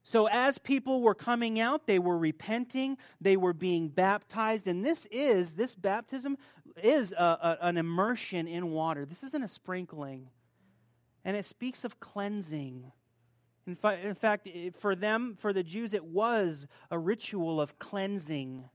So, 0.02 0.28
as 0.28 0.58
people 0.58 1.02
were 1.02 1.13
coming 1.13 1.60
out, 1.60 1.86
they 1.86 2.00
were 2.00 2.18
repenting, 2.18 2.98
they 3.22 3.38
were 3.38 3.54
being 3.54 3.89
baptized, 3.89 4.68
and 4.68 4.84
this 4.84 5.06
is, 5.12 5.52
this 5.52 5.76
baptism 5.76 6.36
is 6.82 7.12
a, 7.12 7.15
a, 7.15 7.58
an 7.62 7.78
immersion 7.78 8.48
in 8.48 8.72
water. 8.72 9.06
This 9.06 9.24
isn't 9.24 9.44
a 9.44 9.48
sprinkling. 9.48 10.30
And 11.24 11.38
it 11.38 11.46
speaks 11.46 11.84
of 11.84 12.00
cleansing. 12.00 12.92
In, 13.67 13.76
fa- 13.76 14.00
in 14.02 14.15
fact, 14.15 14.48
for 14.80 14.95
them, 14.95 15.36
for 15.38 15.54
the 15.54 15.63
Jews, 15.63 15.93
it 15.93 16.06
was 16.06 16.67
a 16.89 16.98
ritual 16.98 17.62
of 17.62 17.78
cleansing. 17.80 18.65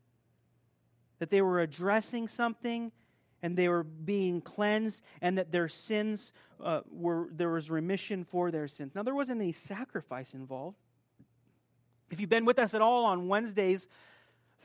That 1.19 1.31
they 1.31 1.43
were 1.43 1.61
addressing 1.61 2.29
something 2.29 2.93
and 3.45 3.59
they 3.59 3.69
were 3.69 3.83
being 3.83 4.41
cleansed, 4.41 5.03
and 5.21 5.37
that 5.37 5.53
their 5.53 5.69
sins 5.69 6.33
uh, 6.63 6.81
were, 6.91 7.29
there 7.31 7.51
was 7.51 7.69
remission 7.69 8.25
for 8.25 8.51
their 8.51 8.67
sins. 8.67 8.95
Now, 8.95 9.03
there 9.03 9.15
wasn't 9.15 9.43
any 9.43 9.53
sacrifice 9.53 10.33
involved. 10.33 10.79
If 12.11 12.21
you've 12.21 12.31
been 12.31 12.47
with 12.47 12.59
us 12.59 12.73
at 12.73 12.81
all 12.81 13.05
on 13.05 13.29
Wednesdays 13.29 13.87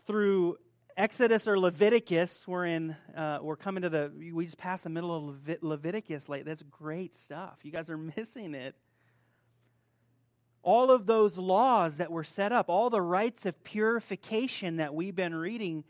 through 0.07 0.59
Exodus 0.95 1.45
or 1.45 1.59
Leviticus, 1.59 2.47
we're 2.47 2.67
in, 2.67 2.95
uh, 3.17 3.39
we're 3.41 3.57
coming 3.57 3.83
to 3.83 3.89
the, 3.89 4.13
we 4.33 4.45
just 4.45 4.57
passed 4.57 4.85
the 4.85 4.89
middle 4.89 5.13
of 5.13 5.23
Levit- 5.23 5.61
Leviticus 5.61 6.29
late. 6.29 6.45
That's 6.45 6.63
great 6.63 7.13
stuff. 7.13 7.59
You 7.63 7.73
guys 7.73 7.89
are 7.89 7.97
missing 8.17 8.55
it. 8.55 8.75
All 10.61 10.91
of 10.91 11.05
those 11.05 11.37
laws 11.37 11.97
that 11.97 12.11
were 12.11 12.23
set 12.23 12.51
up, 12.51 12.69
all 12.69 12.89
the 12.89 13.01
rites 13.01 13.45
of 13.45 13.63
purification 13.63 14.77
that 14.77 14.93
we've 14.93 15.15
been 15.15 15.35
reading, 15.35 15.83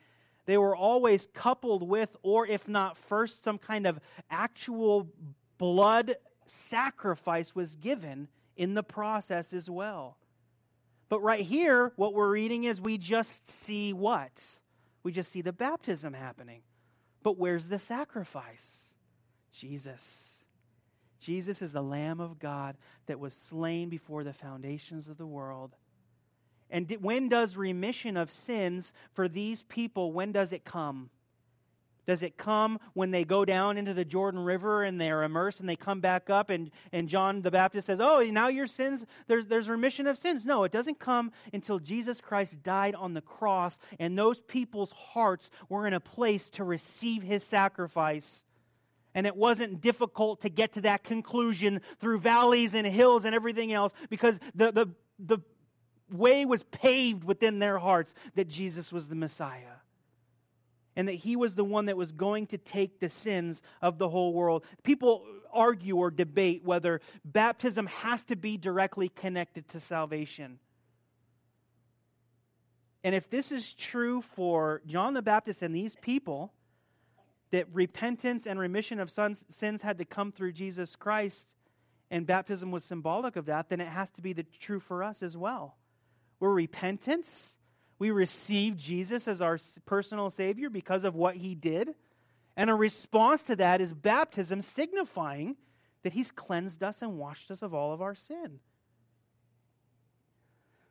they 0.46 0.58
were 0.58 0.76
always 0.76 1.28
coupled 1.34 1.88
with, 1.88 2.16
or 2.24 2.46
if 2.48 2.68
not 2.68 2.98
first, 2.98 3.44
some 3.44 3.58
kind 3.58 3.86
of 3.88 4.00
actual 4.30 5.08
blood 5.58 6.16
sacrifice 6.46 7.54
was 7.54 7.76
given 7.76 8.28
in 8.56 8.74
the 8.74 8.84
process 8.84 9.54
as 9.54 9.70
well. 9.70 10.18
But 11.08 11.22
right 11.22 11.44
here, 11.44 11.92
what 11.96 12.14
we're 12.14 12.30
reading 12.30 12.66
is 12.66 12.80
we 12.80 12.98
just 12.98 13.48
see 13.50 13.94
what? 13.94 14.44
We 15.04 15.12
just 15.12 15.32
see 15.32 15.42
the 15.42 15.54
baptism 15.54 16.14
happening. 16.14 16.62
But 17.24 17.38
where's 17.38 17.68
the 17.68 17.80
sacrifice? 17.80 18.94
Jesus. 19.52 20.39
Jesus 21.20 21.62
is 21.62 21.72
the 21.74 21.82
Lamb 21.82 22.20
of 22.20 22.40
God 22.40 22.78
that 23.08 23.20
was 23.20 23.34
slain 23.34 23.90
before 23.90 24.24
the 24.24 24.34
foundations 24.34 25.10
of 25.10 25.18
the 25.18 25.26
world. 25.26 25.76
And 26.70 26.90
when 27.02 27.30
does 27.30 27.58
remission 27.58 28.16
of 28.16 28.32
sins 28.32 28.94
for 29.14 29.28
these 29.28 29.64
people, 29.64 30.12
when 30.12 30.32
does 30.32 30.54
it 30.54 30.64
come? 30.64 31.10
Does 32.10 32.24
it 32.24 32.38
come 32.38 32.80
when 32.94 33.12
they 33.12 33.24
go 33.24 33.46
down 33.46 33.78
into 33.78 33.94
the 33.94 34.04
Jordan 34.04 34.40
River 34.40 34.84
and 34.84 35.00
they're 35.00 35.22
immersed 35.22 35.60
and 35.60 35.70
they 35.70 35.76
come 35.76 36.00
back 36.00 36.28
up 36.28 36.50
and, 36.50 36.72
and 36.92 37.08
John 37.08 37.44
the 37.44 37.52
Baptist 37.52 37.86
says, 37.86 38.00
Oh, 38.02 38.24
now 38.32 38.48
your 38.48 38.66
sins, 38.66 39.06
there's, 39.28 39.46
there's 39.46 39.70
remission 39.70 40.08
of 40.08 40.18
sins? 40.18 40.44
No, 40.44 40.64
it 40.64 40.72
doesn't 40.72 40.98
come 40.98 41.32
until 41.54 41.78
Jesus 41.78 42.20
Christ 42.20 42.64
died 42.64 42.96
on 42.96 43.14
the 43.14 43.22
cross 43.22 43.78
and 44.00 44.18
those 44.18 44.40
people's 44.40 44.92
hearts 44.92 45.52
were 45.70 45.86
in 45.86 45.94
a 45.94 46.00
place 46.00 46.50
to 46.52 46.64
receive 46.64 47.22
his 47.22 47.44
sacrifice. 47.44 48.44
And 49.20 49.28
it 49.28 49.36
wasn't 49.36 49.82
difficult 49.82 50.40
to 50.44 50.50
get 50.50 50.72
to 50.76 50.82
that 50.82 51.04
conclusion 51.04 51.82
through 52.00 52.20
valleys 52.20 52.74
and 52.74 52.88
hills 52.88 53.26
and 53.26 53.36
everything 53.36 53.74
else 53.74 53.94
because 54.10 54.40
the, 54.56 54.72
the, 54.72 54.88
the 55.20 55.40
way 56.10 56.46
was 56.46 56.64
paved 56.64 57.26
within 57.26 57.60
their 57.60 57.80
hearts 57.80 58.16
that 58.36 58.48
Jesus 58.48 58.94
was 58.94 59.10
the 59.10 59.16
Messiah 59.16 59.82
and 60.96 61.10
that 61.10 61.16
he 61.16 61.36
was 61.36 61.56
the 61.56 61.66
one 61.66 61.88
that 61.88 61.98
was 61.98 62.14
going 62.14 62.48
to 62.48 62.58
take 62.58 63.02
the 63.02 63.10
sins 63.10 63.62
of 63.82 63.98
the 63.98 64.08
whole 64.08 64.32
world. 64.32 64.64
People 64.84 65.26
argue 65.52 65.98
or 65.98 66.12
debate 66.12 66.64
whether 66.64 67.02
baptism 67.26 67.88
has 67.88 68.24
to 68.24 68.38
be 68.38 68.56
directly 68.56 69.10
connected 69.10 69.68
to 69.68 69.82
salvation. 69.82 70.60
And 73.04 73.14
if 73.14 73.30
this 73.30 73.52
is 73.52 73.74
true 73.74 74.22
for 74.22 74.82
John 74.86 75.14
the 75.14 75.22
Baptist 75.22 75.62
and 75.62 75.76
these 75.76 75.98
people, 75.98 76.54
that 77.52 77.68
repentance 77.74 78.46
and 78.46 78.60
remission 78.60 79.00
of 79.00 79.12
sins 79.12 79.82
had 79.82 79.98
to 79.98 80.06
come 80.06 80.32
through 80.32 80.54
Jesus 80.54 80.96
Christ, 80.96 81.54
and 82.12 82.26
baptism 82.26 82.72
was 82.72 82.84
symbolic 82.84 83.36
of 83.36 83.46
that, 83.46 83.70
then 83.70 83.82
it 83.82 83.88
has 83.88 84.10
to 84.12 84.22
be 84.22 84.34
the 84.34 84.44
true 84.44 84.80
for 84.80 85.04
us 85.04 85.22
as 85.22 85.38
well. 85.38 85.78
Where 86.40 86.52
repentance 86.52 87.58
we 88.00 88.12
receive 88.12 88.78
Jesus 88.78 89.28
as 89.28 89.42
our 89.42 89.60
personal 89.86 90.30
Savior 90.30 90.70
because 90.70 91.04
of 91.04 91.16
what 91.16 91.36
He 91.36 91.54
did. 91.54 91.96
And 92.56 92.70
a 92.70 92.74
response 92.74 93.44
to 93.44 93.56
that 93.58 93.82
is 93.82 93.94
baptism, 93.94 94.62
signifying 94.62 95.58
that 96.04 96.14
He's 96.14 96.32
cleansed 96.32 96.82
us 96.82 97.02
and 97.02 97.18
washed 97.18 97.52
us 97.52 97.62
of 97.62 97.74
all 97.74 97.94
of 97.94 98.02
our 98.02 98.16
sin. 98.16 98.62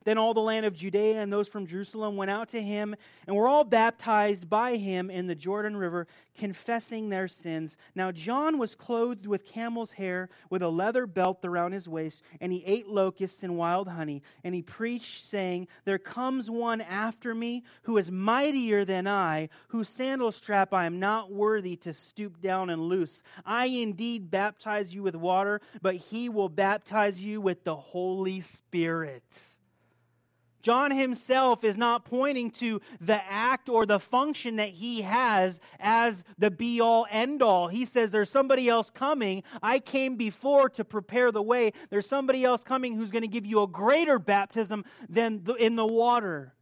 Then 0.08 0.16
all 0.16 0.32
the 0.32 0.40
land 0.40 0.64
of 0.64 0.74
Judea 0.74 1.20
and 1.20 1.30
those 1.30 1.48
from 1.48 1.66
Jerusalem 1.66 2.16
went 2.16 2.30
out 2.30 2.48
to 2.48 2.62
him 2.62 2.96
and 3.26 3.36
were 3.36 3.46
all 3.46 3.62
baptized 3.62 4.48
by 4.48 4.76
him 4.76 5.10
in 5.10 5.26
the 5.26 5.34
Jordan 5.34 5.76
River, 5.76 6.06
confessing 6.34 7.10
their 7.10 7.28
sins. 7.28 7.76
Now 7.94 8.10
John 8.10 8.56
was 8.56 8.74
clothed 8.74 9.26
with 9.26 9.44
camel's 9.44 9.92
hair, 9.92 10.30
with 10.48 10.62
a 10.62 10.70
leather 10.70 11.04
belt 11.06 11.44
around 11.44 11.72
his 11.72 11.86
waist, 11.86 12.22
and 12.40 12.50
he 12.50 12.64
ate 12.64 12.88
locusts 12.88 13.42
and 13.42 13.58
wild 13.58 13.86
honey. 13.86 14.22
And 14.42 14.54
he 14.54 14.62
preached, 14.62 15.26
saying, 15.26 15.68
There 15.84 15.98
comes 15.98 16.50
one 16.50 16.80
after 16.80 17.34
me 17.34 17.64
who 17.82 17.98
is 17.98 18.10
mightier 18.10 18.86
than 18.86 19.06
I, 19.06 19.50
whose 19.68 19.90
sandal 19.90 20.32
strap 20.32 20.72
I 20.72 20.86
am 20.86 20.98
not 20.98 21.30
worthy 21.30 21.76
to 21.76 21.92
stoop 21.92 22.40
down 22.40 22.70
and 22.70 22.80
loose. 22.80 23.20
I 23.44 23.66
indeed 23.66 24.30
baptize 24.30 24.94
you 24.94 25.02
with 25.02 25.16
water, 25.16 25.60
but 25.82 25.96
he 25.96 26.30
will 26.30 26.48
baptize 26.48 27.20
you 27.20 27.42
with 27.42 27.64
the 27.64 27.76
Holy 27.76 28.40
Spirit. 28.40 29.57
John 30.62 30.90
himself 30.90 31.64
is 31.64 31.76
not 31.76 32.04
pointing 32.04 32.50
to 32.52 32.80
the 33.00 33.20
act 33.30 33.68
or 33.68 33.86
the 33.86 34.00
function 34.00 34.56
that 34.56 34.70
he 34.70 35.02
has 35.02 35.60
as 35.78 36.24
the 36.38 36.50
be 36.50 36.80
all 36.80 37.06
end 37.10 37.42
all. 37.42 37.68
He 37.68 37.84
says, 37.84 38.10
There's 38.10 38.30
somebody 38.30 38.68
else 38.68 38.90
coming. 38.90 39.42
I 39.62 39.78
came 39.78 40.16
before 40.16 40.68
to 40.70 40.84
prepare 40.84 41.30
the 41.30 41.42
way. 41.42 41.72
There's 41.90 42.08
somebody 42.08 42.44
else 42.44 42.64
coming 42.64 42.94
who's 42.94 43.10
going 43.10 43.22
to 43.22 43.28
give 43.28 43.46
you 43.46 43.62
a 43.62 43.68
greater 43.68 44.18
baptism 44.18 44.84
than 45.08 45.44
in 45.58 45.76
the 45.76 45.86
water. 45.86 46.54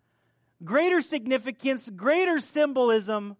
Greater 0.64 1.00
significance, 1.00 1.90
greater 1.94 2.40
symbolism 2.40 3.37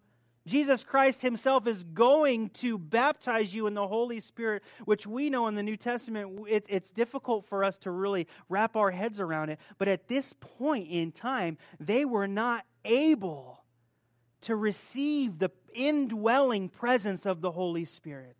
Jesus 0.47 0.83
Christ 0.83 1.21
himself 1.21 1.67
is 1.67 1.83
going 1.83 2.49
to 2.51 2.77
baptize 2.77 3.53
you 3.53 3.67
in 3.67 3.73
the 3.73 3.87
Holy 3.87 4.19
Spirit, 4.19 4.63
which 4.85 5.05
we 5.05 5.29
know 5.29 5.47
in 5.47 5.55
the 5.55 5.63
New 5.63 5.77
Testament, 5.77 6.47
it, 6.49 6.65
it's 6.69 6.89
difficult 6.89 7.45
for 7.45 7.63
us 7.63 7.77
to 7.79 7.91
really 7.91 8.27
wrap 8.49 8.75
our 8.75 8.91
heads 8.91 9.19
around 9.19 9.49
it. 9.49 9.59
But 9.77 9.87
at 9.87 10.07
this 10.07 10.33
point 10.33 10.87
in 10.89 11.11
time, 11.11 11.57
they 11.79 12.05
were 12.05 12.27
not 12.27 12.65
able 12.85 13.63
to 14.41 14.55
receive 14.55 15.39
the 15.39 15.51
indwelling 15.73 16.69
presence 16.69 17.25
of 17.25 17.41
the 17.41 17.51
Holy 17.51 17.85
Spirit. 17.85 18.37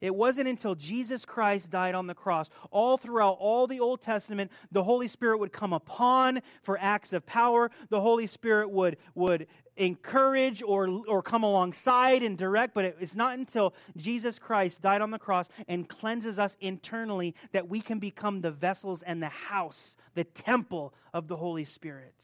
It 0.00 0.14
wasn't 0.14 0.48
until 0.48 0.74
Jesus 0.74 1.26
Christ 1.26 1.70
died 1.70 1.94
on 1.94 2.06
the 2.06 2.14
cross. 2.14 2.48
All 2.70 2.96
throughout 2.96 3.36
all 3.38 3.66
the 3.66 3.80
Old 3.80 4.00
Testament, 4.00 4.50
the 4.72 4.82
Holy 4.82 5.08
Spirit 5.08 5.38
would 5.38 5.52
come 5.52 5.74
upon 5.74 6.40
for 6.62 6.78
acts 6.80 7.12
of 7.12 7.26
power. 7.26 7.70
The 7.90 8.00
Holy 8.00 8.26
Spirit 8.26 8.70
would, 8.70 8.96
would 9.14 9.46
encourage 9.76 10.62
or, 10.62 11.02
or 11.08 11.22
come 11.22 11.42
alongside 11.42 12.22
and 12.22 12.36
direct, 12.36 12.74
but 12.74 12.84
it's 13.00 13.14
not 13.14 13.38
until 13.38 13.74
Jesus 13.96 14.38
Christ 14.38 14.80
died 14.80 15.00
on 15.00 15.10
the 15.10 15.18
cross 15.18 15.48
and 15.68 15.88
cleanses 15.88 16.38
us 16.38 16.56
internally 16.60 17.34
that 17.52 17.68
we 17.68 17.80
can 17.80 17.98
become 17.98 18.40
the 18.40 18.50
vessels 18.50 19.02
and 19.02 19.22
the 19.22 19.28
house, 19.28 19.96
the 20.14 20.24
temple 20.24 20.94
of 21.14 21.28
the 21.28 21.36
Holy 21.36 21.64
Spirit. 21.64 22.14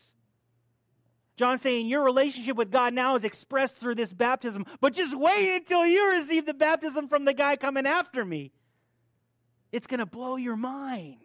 John 1.36 1.58
saying 1.58 1.86
your 1.86 2.02
relationship 2.02 2.56
with 2.56 2.70
God 2.70 2.94
now 2.94 3.14
is 3.14 3.24
expressed 3.24 3.76
through 3.76 3.96
this 3.96 4.12
baptism, 4.12 4.64
but 4.80 4.94
just 4.94 5.16
wait 5.16 5.54
until 5.54 5.86
you 5.86 6.12
receive 6.12 6.46
the 6.46 6.54
baptism 6.54 7.08
from 7.08 7.26
the 7.26 7.34
guy 7.34 7.56
coming 7.56 7.86
after 7.86 8.24
me. 8.24 8.52
It's 9.70 9.86
going 9.86 10.00
to 10.00 10.06
blow 10.06 10.36
your 10.36 10.56
mind. 10.56 11.18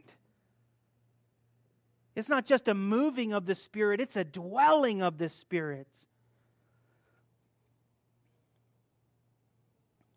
It's 2.14 2.28
not 2.28 2.46
just 2.46 2.68
a 2.68 2.74
moving 2.74 3.32
of 3.32 3.46
the 3.46 3.56
Spirit, 3.56 4.02
it's 4.02 4.18
a 4.18 4.26
dwelling 4.26 5.02
of 5.02 5.18
the 5.18 5.30
Spirit. 5.30 5.88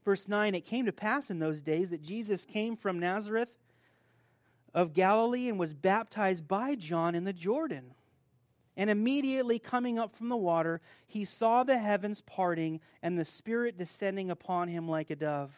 Verse 0.04 0.28
9 0.28 0.54
It 0.54 0.66
came 0.66 0.86
to 0.86 0.92
pass 0.92 1.30
in 1.30 1.38
those 1.38 1.60
days 1.60 1.90
that 1.90 2.02
Jesus 2.02 2.44
came 2.44 2.76
from 2.76 2.98
Nazareth 2.98 3.48
of 4.74 4.92
Galilee 4.92 5.48
and 5.48 5.58
was 5.58 5.72
baptized 5.72 6.46
by 6.48 6.74
John 6.74 7.14
in 7.14 7.24
the 7.24 7.32
Jordan. 7.32 7.94
And 8.76 8.90
immediately 8.90 9.60
coming 9.60 10.00
up 10.00 10.16
from 10.16 10.28
the 10.28 10.36
water, 10.36 10.80
he 11.06 11.24
saw 11.24 11.62
the 11.62 11.78
heavens 11.78 12.20
parting 12.22 12.80
and 13.02 13.16
the 13.16 13.24
Spirit 13.24 13.78
descending 13.78 14.30
upon 14.30 14.68
him 14.68 14.88
like 14.88 15.10
a 15.10 15.16
dove. 15.16 15.52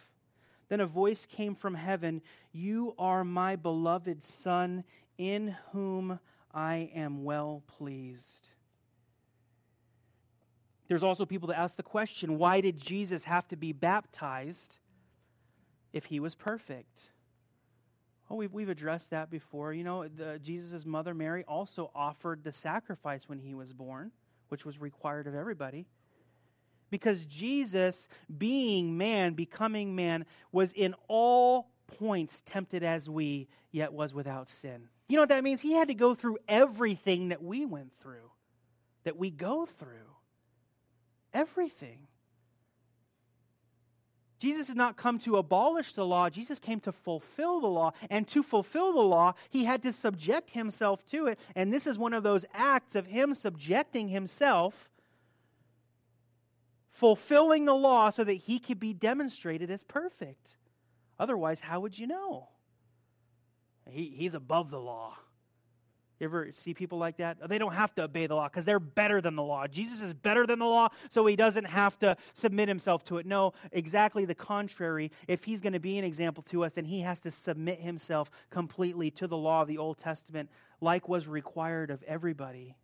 Then 0.69 0.81
a 0.81 0.87
voice 0.87 1.27
came 1.27 1.55
from 1.55 1.75
heaven 1.75 2.21
You 2.53 2.95
are 2.99 3.25
my 3.25 3.57
beloved 3.57 4.23
Son, 4.23 4.85
in 5.17 5.57
whom 5.73 6.21
I 6.53 6.91
am 6.95 7.25
well 7.25 7.63
pleased. 7.67 8.49
There's 10.89 11.03
also 11.03 11.27
people 11.27 11.49
that 11.49 11.59
ask 11.59 11.77
the 11.77 11.83
question 11.83 12.39
why 12.39 12.61
did 12.61 12.79
Jesus 12.79 13.25
have 13.25 13.49
to 13.49 13.57
be 13.57 13.73
baptized 13.73 14.79
if 15.93 16.07
he 16.07 16.21
was 16.21 16.35
perfect? 16.35 17.09
Oh, 18.31 18.37
we've, 18.37 18.53
we've 18.53 18.69
addressed 18.69 19.11
that 19.11 19.31
before. 19.31 19.73
You 19.73 19.85
know, 19.85 20.09
Jesus' 20.43 20.85
mother 20.85 21.15
Mary 21.15 21.45
also 21.47 21.91
offered 21.95 22.43
the 22.43 22.53
sacrifice 22.53 23.29
when 23.29 23.39
he 23.39 23.55
was 23.55 23.73
born, 23.73 24.11
which 24.49 24.65
was 24.65 24.81
required 24.81 25.27
of 25.27 25.35
everybody. 25.35 25.87
Because 26.91 27.25
Jesus, 27.25 28.09
being 28.37 28.97
man, 28.97 29.35
becoming 29.35 29.95
man, 29.95 30.25
was 30.53 30.73
in 30.73 30.95
all 31.09 31.69
points 31.87 32.43
tempted 32.45 32.83
as 32.83 33.09
we, 33.09 33.49
yet 33.71 33.93
was 33.93 34.13
without 34.13 34.49
sin. 34.49 34.89
You 35.09 35.17
know 35.17 35.23
what 35.23 35.29
that 35.29 35.45
means? 35.45 35.61
He 35.61 35.73
had 35.73 35.89
to 35.89 35.95
go 35.95 36.15
through 36.15 36.39
everything 36.49 37.29
that 37.29 37.43
we 37.43 37.65
went 37.65 37.93
through, 38.01 38.31
that 39.05 39.17
we 39.17 39.31
go 39.31 39.67
through. 39.67 40.16
Everything. 41.37 41.99
Jesus 44.39 44.69
did 44.69 44.77
not 44.77 44.97
come 44.97 45.19
to 45.21 45.37
abolish 45.37 45.93
the 45.93 46.07
law. 46.07 46.31
Jesus 46.31 46.59
came 46.59 46.81
to 46.81 46.93
fulfill 46.93 47.61
the 47.61 47.67
law. 47.67 47.93
And 48.09 48.27
to 48.29 48.43
fulfill 48.43 48.95
the 48.95 49.03
law, 49.03 49.35
he 49.51 49.65
had 49.65 49.83
to 49.83 49.93
subject 49.93 50.51
himself 50.51 51.05
to 51.07 51.27
it. 51.27 51.39
And 51.55 51.73
this 51.73 51.87
is 51.87 51.99
one 51.99 52.15
of 52.15 52.23
those 52.23 52.47
acts 52.55 52.95
of 52.95 53.07
him 53.07 53.35
subjecting 53.35 54.09
himself, 54.09 54.91
fulfilling 56.89 57.67
the 57.67 57.75
law 57.75 58.09
so 58.09 58.25
that 58.25 58.33
he 58.33 58.59
could 58.59 58.81
be 58.81 58.95
demonstrated 58.95 59.71
as 59.71 59.85
perfect. 59.85 60.57
Otherwise, 61.19 61.61
how 61.61 61.81
would 61.81 61.99
you 61.99 62.07
know? 62.07 62.49
He, 63.91 64.15
he's 64.17 64.35
above 64.35 64.71
the 64.71 64.81
law. 64.81 65.19
You 66.19 66.25
ever 66.27 66.49
see 66.53 66.73
people 66.73 66.99
like 66.99 67.19
that? 67.19 67.37
They 67.49 67.59
don't 67.59 67.75
have 67.75 67.95
to 67.97 68.05
obey 68.05 68.27
the 68.27 68.35
law 68.35 68.49
because 68.49 68.65
they're 68.65 68.81
better 68.81 69.21
than 69.21 69.37
the 69.37 69.43
law. 69.43 69.67
Jesus 69.67 70.01
is 70.01 70.15
better 70.15 70.47
than 70.47 70.59
the 70.59 70.67
law, 70.67 70.89
so 71.11 71.27
he 71.27 71.37
doesn't 71.37 71.67
have 71.67 71.99
to 71.99 72.17
submit 72.33 72.69
himself 72.69 73.05
to 73.05 73.19
it. 73.19 73.27
No, 73.27 73.53
exactly 73.73 74.25
the 74.25 74.35
contrary. 74.35 75.13
If 75.29 75.45
he's 75.45 75.61
going 75.61 75.75
to 75.75 75.81
be 75.81 75.99
an 75.99 76.05
example 76.05 76.43
to 76.45 76.65
us, 76.65 76.73
then 76.73 76.87
he 76.87 77.01
has 77.01 77.21
to 77.21 77.31
submit 77.31 77.81
himself 77.81 78.31
completely 78.51 79.11
to 79.13 79.27
the 79.27 79.37
law 79.37 79.63
of 79.63 79.69
the 79.69 79.79
Old 79.79 79.99
Testament, 79.99 80.49
like 80.81 81.09
was 81.09 81.29
required 81.29 81.91
of 81.91 82.03
everybody. 82.05 82.77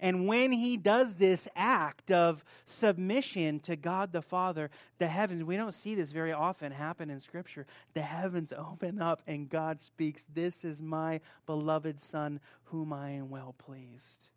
And 0.00 0.26
when 0.26 0.50
he 0.50 0.78
does 0.78 1.16
this 1.16 1.46
act 1.54 2.10
of 2.10 2.42
submission 2.64 3.60
to 3.60 3.76
God 3.76 4.12
the 4.12 4.22
Father, 4.22 4.70
the 4.98 5.06
heavens, 5.06 5.44
we 5.44 5.56
don't 5.56 5.74
see 5.74 5.94
this 5.94 6.10
very 6.10 6.32
often 6.32 6.72
happen 6.72 7.10
in 7.10 7.20
Scripture. 7.20 7.66
The 7.92 8.00
heavens 8.00 8.52
open 8.56 9.00
up 9.00 9.22
and 9.26 9.48
God 9.48 9.80
speaks, 9.80 10.24
This 10.32 10.64
is 10.64 10.80
my 10.80 11.20
beloved 11.46 12.00
Son, 12.00 12.40
whom 12.64 12.92
I 12.92 13.10
am 13.10 13.28
well 13.28 13.54
pleased. 13.58 14.30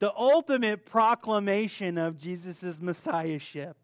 The 0.00 0.14
ultimate 0.14 0.84
proclamation 0.84 1.98
of 1.98 2.18
Jesus' 2.18 2.80
messiahship. 2.80 3.76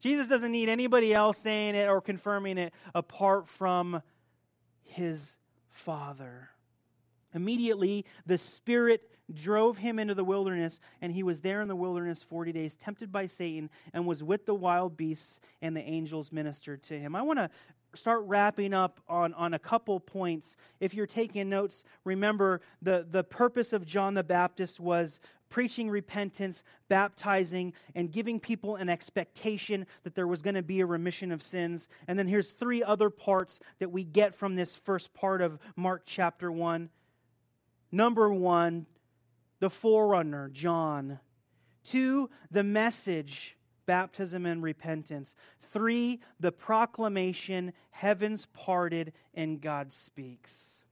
Jesus 0.00 0.28
doesn't 0.28 0.52
need 0.52 0.68
anybody 0.68 1.14
else 1.14 1.38
saying 1.38 1.74
it 1.74 1.88
or 1.88 2.00
confirming 2.00 2.58
it 2.58 2.74
apart 2.94 3.48
from 3.48 4.02
his 4.84 5.36
Father. 5.70 6.50
Immediately, 7.34 8.04
the 8.24 8.38
Spirit 8.38 9.10
drove 9.32 9.78
him 9.78 9.98
into 9.98 10.14
the 10.14 10.24
wilderness, 10.24 10.78
and 11.00 11.12
he 11.12 11.22
was 11.22 11.40
there 11.40 11.60
in 11.60 11.68
the 11.68 11.76
wilderness 11.76 12.22
40 12.22 12.52
days, 12.52 12.76
tempted 12.76 13.10
by 13.10 13.26
Satan, 13.26 13.70
and 13.92 14.06
was 14.06 14.22
with 14.22 14.46
the 14.46 14.54
wild 14.54 14.96
beasts, 14.96 15.40
and 15.60 15.76
the 15.76 15.80
angels 15.80 16.30
ministered 16.30 16.82
to 16.84 16.98
him. 16.98 17.16
I 17.16 17.22
want 17.22 17.38
to 17.38 17.50
start 17.94 18.22
wrapping 18.26 18.74
up 18.74 19.00
on, 19.08 19.34
on 19.34 19.54
a 19.54 19.58
couple 19.58 19.98
points. 19.98 20.56
If 20.80 20.94
you're 20.94 21.06
taking 21.06 21.48
notes, 21.48 21.82
remember 22.04 22.60
the, 22.82 23.06
the 23.10 23.24
purpose 23.24 23.72
of 23.72 23.86
John 23.86 24.14
the 24.14 24.22
Baptist 24.22 24.78
was 24.78 25.18
preaching 25.48 25.88
repentance, 25.88 26.62
baptizing, 26.88 27.72
and 27.94 28.10
giving 28.10 28.40
people 28.40 28.76
an 28.76 28.88
expectation 28.88 29.86
that 30.02 30.14
there 30.14 30.26
was 30.26 30.42
going 30.42 30.54
to 30.54 30.62
be 30.62 30.80
a 30.80 30.86
remission 30.86 31.32
of 31.32 31.42
sins. 31.42 31.88
And 32.08 32.18
then 32.18 32.26
here's 32.26 32.50
three 32.50 32.82
other 32.82 33.10
parts 33.10 33.60
that 33.78 33.90
we 33.90 34.04
get 34.04 34.34
from 34.34 34.56
this 34.56 34.74
first 34.74 35.14
part 35.14 35.40
of 35.40 35.58
Mark 35.76 36.02
chapter 36.04 36.50
1. 36.50 36.90
Number 37.90 38.32
one, 38.32 38.86
the 39.60 39.70
forerunner, 39.70 40.48
John. 40.48 41.20
Two, 41.84 42.30
the 42.50 42.64
message, 42.64 43.56
baptism 43.86 44.44
and 44.44 44.62
repentance. 44.62 45.34
Three, 45.72 46.20
the 46.40 46.52
proclamation, 46.52 47.72
heavens 47.90 48.46
parted 48.52 49.12
and 49.34 49.60
God 49.60 49.92
speaks. 49.92 50.82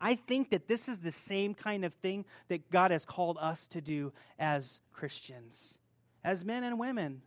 I 0.00 0.14
think 0.14 0.50
that 0.50 0.68
this 0.68 0.88
is 0.88 0.98
the 0.98 1.12
same 1.12 1.54
kind 1.54 1.84
of 1.84 1.92
thing 1.94 2.24
that 2.48 2.70
God 2.70 2.90
has 2.90 3.04
called 3.04 3.36
us 3.40 3.66
to 3.68 3.80
do 3.80 4.12
as 4.38 4.80
Christians, 4.92 5.78
as 6.22 6.44
men 6.44 6.62
and 6.62 6.78
women. 6.78 7.22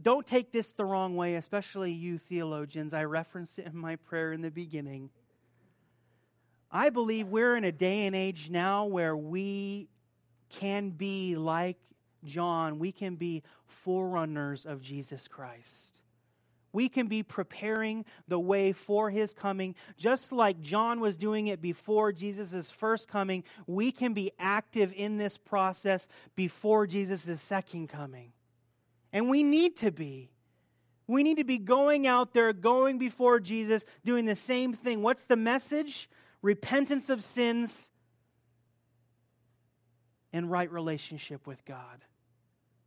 Don't 0.00 0.26
take 0.26 0.52
this 0.52 0.70
the 0.70 0.84
wrong 0.84 1.16
way, 1.16 1.34
especially 1.34 1.92
you 1.92 2.18
theologians. 2.18 2.94
I 2.94 3.04
referenced 3.04 3.58
it 3.58 3.66
in 3.66 3.76
my 3.76 3.96
prayer 3.96 4.32
in 4.32 4.42
the 4.42 4.50
beginning. 4.50 5.10
I 6.70 6.90
believe 6.90 7.28
we're 7.28 7.56
in 7.56 7.64
a 7.64 7.72
day 7.72 8.06
and 8.06 8.14
age 8.14 8.50
now 8.50 8.84
where 8.84 9.16
we 9.16 9.88
can 10.50 10.90
be 10.90 11.36
like 11.36 11.78
John, 12.24 12.78
we 12.78 12.92
can 12.92 13.16
be 13.16 13.42
forerunners 13.66 14.66
of 14.66 14.82
Jesus 14.82 15.28
Christ. 15.28 16.00
We 16.72 16.88
can 16.88 17.06
be 17.06 17.22
preparing 17.22 18.04
the 18.28 18.38
way 18.38 18.72
for 18.72 19.10
his 19.10 19.32
coming. 19.32 19.74
Just 19.96 20.32
like 20.32 20.60
John 20.60 21.00
was 21.00 21.16
doing 21.16 21.46
it 21.46 21.62
before 21.62 22.12
Jesus' 22.12 22.70
first 22.70 23.08
coming, 23.08 23.44
we 23.66 23.90
can 23.90 24.12
be 24.12 24.32
active 24.38 24.92
in 24.94 25.16
this 25.16 25.38
process 25.38 26.06
before 26.36 26.86
Jesus' 26.86 27.40
second 27.40 27.88
coming. 27.88 28.32
And 29.12 29.30
we 29.30 29.42
need 29.42 29.76
to 29.76 29.90
be. 29.90 30.30
We 31.06 31.22
need 31.22 31.38
to 31.38 31.44
be 31.44 31.56
going 31.56 32.06
out 32.06 32.34
there, 32.34 32.52
going 32.52 32.98
before 32.98 33.40
Jesus, 33.40 33.86
doing 34.04 34.26
the 34.26 34.36
same 34.36 34.74
thing. 34.74 35.00
What's 35.00 35.24
the 35.24 35.36
message? 35.36 36.10
Repentance 36.42 37.10
of 37.10 37.22
sins, 37.22 37.90
and 40.32 40.50
right 40.50 40.70
relationship 40.70 41.46
with 41.46 41.64
God. 41.64 42.04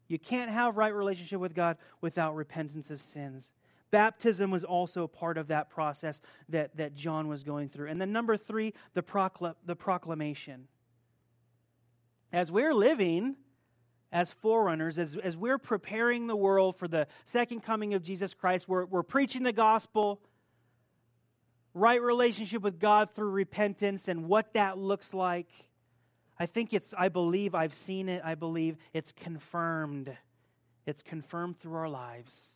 You 0.07 0.19
can't 0.19 0.51
have 0.51 0.77
right 0.77 0.93
relationship 0.93 1.39
with 1.39 1.55
God 1.55 1.77
without 2.01 2.35
repentance 2.35 2.89
of 2.89 3.01
sins. 3.01 3.51
Baptism 3.91 4.51
was 4.51 4.63
also 4.63 5.07
part 5.07 5.37
of 5.37 5.47
that 5.47 5.69
process 5.69 6.21
that, 6.49 6.75
that 6.77 6.95
John 6.95 7.27
was 7.27 7.43
going 7.43 7.69
through. 7.69 7.89
And 7.89 7.99
then, 7.99 8.11
number 8.11 8.37
three, 8.37 8.73
the, 8.93 9.03
procl- 9.03 9.55
the 9.65 9.75
proclamation. 9.75 10.67
As 12.31 12.51
we're 12.51 12.73
living 12.73 13.35
as 14.13 14.31
forerunners, 14.31 14.97
as, 14.97 15.17
as 15.17 15.35
we're 15.35 15.57
preparing 15.57 16.27
the 16.27 16.35
world 16.35 16.75
for 16.77 16.87
the 16.87 17.07
second 17.25 17.61
coming 17.61 17.93
of 17.93 18.03
Jesus 18.03 18.33
Christ, 18.33 18.67
we're, 18.67 18.85
we're 18.85 19.03
preaching 19.03 19.43
the 19.43 19.53
gospel, 19.53 20.21
right 21.73 22.01
relationship 22.01 22.61
with 22.61 22.79
God 22.79 23.09
through 23.13 23.31
repentance 23.31 24.07
and 24.07 24.27
what 24.27 24.53
that 24.53 24.77
looks 24.77 25.13
like. 25.13 25.49
I 26.37 26.45
think 26.45 26.73
it's, 26.73 26.93
I 26.97 27.09
believe, 27.09 27.53
I've 27.53 27.73
seen 27.73 28.09
it, 28.09 28.21
I 28.25 28.35
believe 28.35 28.77
it's 28.93 29.11
confirmed. 29.11 30.15
It's 30.85 31.03
confirmed 31.03 31.59
through 31.59 31.75
our 31.75 31.89
lives. 31.89 32.55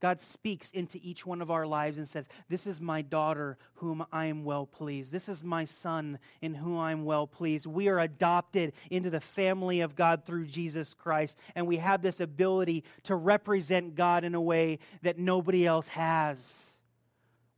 God 0.00 0.20
speaks 0.20 0.70
into 0.70 1.00
each 1.02 1.26
one 1.26 1.42
of 1.42 1.50
our 1.50 1.66
lives 1.66 1.98
and 1.98 2.06
says, 2.06 2.26
This 2.48 2.66
is 2.66 2.80
my 2.80 3.02
daughter 3.02 3.58
whom 3.74 4.06
I 4.12 4.26
am 4.26 4.44
well 4.44 4.64
pleased. 4.64 5.10
This 5.10 5.28
is 5.28 5.42
my 5.42 5.64
son 5.64 6.20
in 6.40 6.54
whom 6.54 6.78
I 6.78 6.92
am 6.92 7.04
well 7.04 7.26
pleased. 7.26 7.66
We 7.66 7.88
are 7.88 7.98
adopted 7.98 8.74
into 8.90 9.10
the 9.10 9.20
family 9.20 9.80
of 9.80 9.96
God 9.96 10.24
through 10.24 10.46
Jesus 10.46 10.94
Christ, 10.94 11.36
and 11.56 11.66
we 11.66 11.78
have 11.78 12.02
this 12.02 12.20
ability 12.20 12.84
to 13.04 13.16
represent 13.16 13.96
God 13.96 14.22
in 14.22 14.36
a 14.36 14.40
way 14.40 14.78
that 15.02 15.18
nobody 15.18 15.66
else 15.66 15.88
has. 15.88 16.77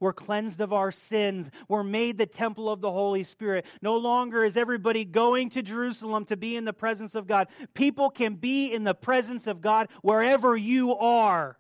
We're 0.01 0.15
cleansed 0.15 0.63
of 0.63 0.73
our 0.73 0.91
sins. 0.91 1.51
We're 1.69 1.85
made 1.85 2.17
the 2.17 2.27
temple 2.27 2.71
of 2.71 2.81
the 2.81 2.91
Holy 2.91 3.23
Spirit. 3.23 3.67
No 3.83 3.99
longer 3.99 4.43
is 4.43 4.57
everybody 4.57 5.05
going 5.05 5.51
to 5.51 5.63
Jerusalem 5.63 6.25
to 6.25 6.37
be 6.39 6.57
in 6.57 6.65
the 6.65 6.73
presence 6.73 7.15
of 7.15 7.27
God. 7.27 7.49
People 7.75 8.09
can 8.09 8.35
be 8.35 8.73
in 8.73 8.85
the 8.85 8.95
presence 8.95 9.47
of 9.47 9.61
God 9.61 9.89
wherever 10.01 10.57
you 10.57 10.97
are. 10.97 11.59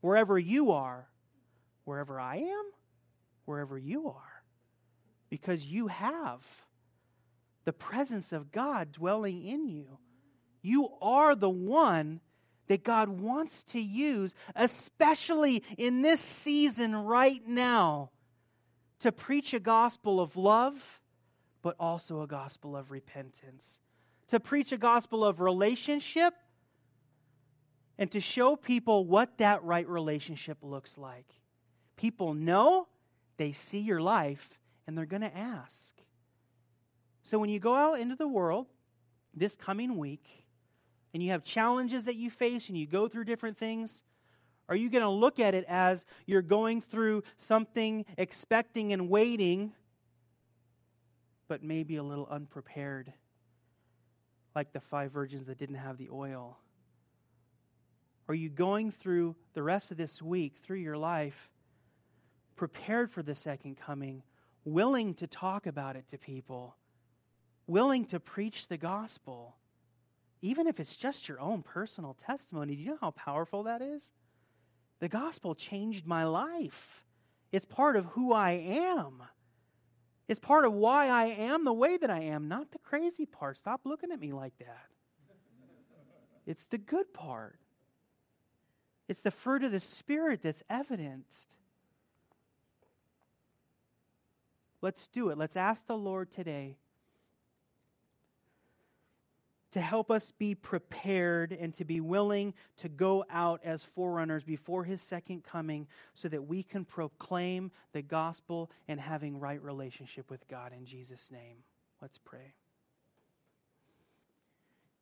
Wherever 0.00 0.38
you 0.38 0.70
are. 0.70 1.08
Wherever 1.84 2.20
I 2.20 2.36
am. 2.36 2.64
Wherever 3.44 3.76
you 3.76 4.08
are. 4.08 4.44
Because 5.28 5.66
you 5.66 5.88
have 5.88 6.46
the 7.64 7.72
presence 7.72 8.32
of 8.32 8.52
God 8.52 8.92
dwelling 8.92 9.44
in 9.44 9.66
you. 9.66 9.98
You 10.62 10.90
are 11.00 11.34
the 11.34 11.50
one 11.50 12.20
that 12.68 12.84
God 12.84 13.08
wants 13.08 13.64
to 13.64 13.80
use, 13.80 14.34
especially 14.54 15.62
in 15.76 16.02
this 16.02 16.20
season 16.20 16.94
right 16.94 17.46
now, 17.46 18.10
to 19.00 19.12
preach 19.12 19.52
a 19.52 19.60
gospel 19.60 20.20
of 20.20 20.36
love, 20.36 21.00
but 21.60 21.76
also 21.78 22.22
a 22.22 22.26
gospel 22.26 22.76
of 22.76 22.90
repentance. 22.90 23.80
To 24.28 24.40
preach 24.40 24.72
a 24.72 24.78
gospel 24.78 25.24
of 25.24 25.40
relationship 25.40 26.34
and 27.98 28.10
to 28.12 28.20
show 28.20 28.56
people 28.56 29.04
what 29.04 29.38
that 29.38 29.62
right 29.64 29.88
relationship 29.88 30.58
looks 30.62 30.96
like. 30.96 31.26
People 31.96 32.34
know, 32.34 32.88
they 33.36 33.52
see 33.52 33.80
your 33.80 34.00
life, 34.00 34.58
and 34.86 34.96
they're 34.96 35.04
going 35.04 35.22
to 35.22 35.36
ask. 35.36 35.94
So 37.22 37.38
when 37.38 37.50
you 37.50 37.60
go 37.60 37.74
out 37.74 38.00
into 38.00 38.16
the 38.16 38.26
world 38.26 38.66
this 39.34 39.56
coming 39.56 39.96
week, 39.96 40.41
and 41.12 41.22
you 41.22 41.30
have 41.30 41.44
challenges 41.44 42.04
that 42.04 42.16
you 42.16 42.30
face 42.30 42.68
and 42.68 42.76
you 42.76 42.86
go 42.86 43.08
through 43.08 43.24
different 43.24 43.58
things? 43.58 44.04
Are 44.68 44.76
you 44.76 44.88
going 44.88 45.02
to 45.02 45.10
look 45.10 45.38
at 45.38 45.54
it 45.54 45.64
as 45.68 46.06
you're 46.26 46.42
going 46.42 46.80
through 46.80 47.24
something, 47.36 48.04
expecting 48.16 48.92
and 48.92 49.08
waiting, 49.10 49.72
but 51.48 51.62
maybe 51.62 51.96
a 51.96 52.02
little 52.02 52.26
unprepared, 52.30 53.12
like 54.54 54.72
the 54.72 54.80
five 54.80 55.12
virgins 55.12 55.44
that 55.46 55.58
didn't 55.58 55.76
have 55.76 55.98
the 55.98 56.08
oil? 56.10 56.58
Are 58.28 58.34
you 58.34 58.48
going 58.48 58.92
through 58.92 59.36
the 59.52 59.62
rest 59.62 59.90
of 59.90 59.96
this 59.96 60.22
week, 60.22 60.56
through 60.62 60.78
your 60.78 60.96
life, 60.96 61.50
prepared 62.56 63.10
for 63.10 63.22
the 63.22 63.34
second 63.34 63.76
coming, 63.76 64.22
willing 64.64 65.12
to 65.14 65.26
talk 65.26 65.66
about 65.66 65.96
it 65.96 66.08
to 66.08 66.18
people, 66.18 66.76
willing 67.66 68.04
to 68.06 68.20
preach 68.20 68.68
the 68.68 68.78
gospel? 68.78 69.56
Even 70.42 70.66
if 70.66 70.80
it's 70.80 70.96
just 70.96 71.28
your 71.28 71.40
own 71.40 71.62
personal 71.62 72.14
testimony, 72.14 72.74
do 72.74 72.82
you 72.82 72.90
know 72.90 72.98
how 73.00 73.12
powerful 73.12 73.62
that 73.62 73.80
is? 73.80 74.10
The 74.98 75.08
gospel 75.08 75.54
changed 75.54 76.06
my 76.06 76.24
life. 76.24 77.06
It's 77.52 77.64
part 77.64 77.96
of 77.96 78.06
who 78.06 78.32
I 78.32 78.52
am. 78.52 79.22
It's 80.28 80.40
part 80.40 80.64
of 80.64 80.72
why 80.72 81.08
I 81.08 81.26
am 81.26 81.64
the 81.64 81.72
way 81.72 81.96
that 81.96 82.10
I 82.10 82.20
am, 82.20 82.48
not 82.48 82.72
the 82.72 82.78
crazy 82.78 83.24
part. 83.24 83.58
Stop 83.58 83.82
looking 83.84 84.10
at 84.10 84.20
me 84.20 84.32
like 84.32 84.58
that. 84.58 84.86
It's 86.44 86.64
the 86.64 86.78
good 86.78 87.14
part. 87.14 87.58
It's 89.08 89.20
the 89.20 89.30
fruit 89.30 89.62
of 89.62 89.72
the 89.72 89.80
Spirit 89.80 90.40
that's 90.42 90.62
evidenced. 90.68 91.48
Let's 94.80 95.06
do 95.06 95.28
it. 95.30 95.38
Let's 95.38 95.56
ask 95.56 95.86
the 95.86 95.96
Lord 95.96 96.32
today 96.32 96.78
to 99.72 99.80
help 99.80 100.10
us 100.10 100.32
be 100.38 100.54
prepared 100.54 101.52
and 101.52 101.76
to 101.78 101.84
be 101.84 102.00
willing 102.00 102.54
to 102.76 102.88
go 102.88 103.24
out 103.30 103.60
as 103.64 103.84
forerunners 103.84 104.44
before 104.44 104.84
his 104.84 105.00
second 105.00 105.42
coming 105.44 105.86
so 106.14 106.28
that 106.28 106.46
we 106.46 106.62
can 106.62 106.84
proclaim 106.84 107.70
the 107.92 108.02
gospel 108.02 108.70
and 108.86 109.00
having 109.00 109.40
right 109.40 109.62
relationship 109.62 110.30
with 110.30 110.46
God 110.48 110.72
in 110.76 110.84
Jesus 110.84 111.30
name. 111.30 111.58
Let's 112.00 112.18
pray. 112.18 112.54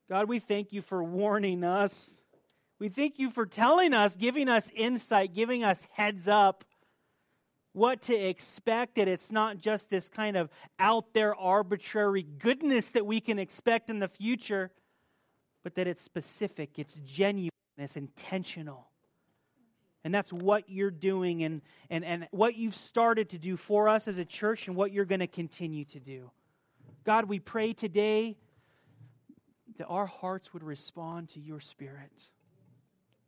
God, 0.09 0.29
we 0.29 0.39
thank 0.39 0.73
you 0.73 0.83
for 0.83 1.03
warning 1.03 1.63
us. 1.63 2.11
We 2.79 2.89
thank 2.89 3.19
you 3.19 3.31
for 3.31 3.47
telling 3.47 3.93
us, 3.93 4.17
giving 4.17 4.49
us 4.49 4.71
insight, 4.75 5.35
giving 5.35 5.63
us 5.63 5.87
heads 5.93 6.27
up 6.27 6.65
what 7.73 8.03
to 8.03 8.15
expect, 8.15 8.97
that 8.97 9.09
it's 9.09 9.31
not 9.31 9.59
just 9.59 9.91
this 9.91 10.09
kind 10.09 10.37
of 10.37 10.51
out 10.79 11.13
there 11.13 11.35
arbitrary 11.35 12.23
goodness 12.23 12.91
that 12.91 13.07
we 13.07 13.21
can 13.21 13.39
expect 13.39 13.89
in 13.91 14.01
the 14.01 14.09
future, 14.09 14.71
but 15.63 15.75
that 15.77 15.87
it's 15.87 16.03
specific, 16.03 16.79
it's 16.79 16.95
genuine, 17.07 17.51
it's 17.79 17.97
intentional. 17.97 18.89
And 20.03 20.15
that's 20.15 20.33
what 20.33 20.65
you're 20.69 20.91
doing 20.91 21.45
and, 21.45 21.61
and, 21.91 22.05
and 22.05 22.27
what 22.31 22.57
you've 22.57 22.75
started 22.75 23.29
to 23.31 23.39
do 23.39 23.57
for 23.57 23.89
us 23.89 24.09
as 24.09 24.17
a 24.17 24.25
church 24.25 24.67
and 24.67 24.75
what 24.75 24.93
you're 24.93 25.05
going 25.05 25.21
to 25.21 25.27
continue 25.27 25.85
to 25.87 26.01
do. 26.01 26.31
God, 27.05 27.27
we 27.27 27.39
pray 27.39 27.73
today 27.73 28.37
that 29.77 29.87
our 29.87 30.07
hearts 30.07 30.53
would 30.55 30.65
respond 30.65 31.29
to 31.31 31.41
your 31.41 31.61
spirit, 31.61 32.31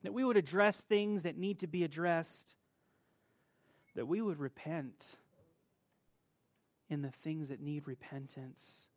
that 0.02 0.14
we 0.14 0.24
would 0.24 0.36
address 0.36 0.80
things 0.80 1.22
that 1.22 1.36
need 1.36 1.60
to 1.60 1.66
be 1.66 1.84
addressed 1.84 2.54
that 3.94 4.06
we 4.06 4.20
would 4.20 4.38
repent 4.38 5.16
in 6.88 7.02
the 7.02 7.10
things 7.10 7.48
that 7.48 7.60
need 7.60 7.86
repentance. 7.86 8.88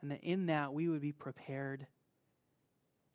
And 0.00 0.10
that 0.10 0.22
in 0.22 0.46
that 0.46 0.72
we 0.72 0.88
would 0.88 1.02
be 1.02 1.12
prepared 1.12 1.86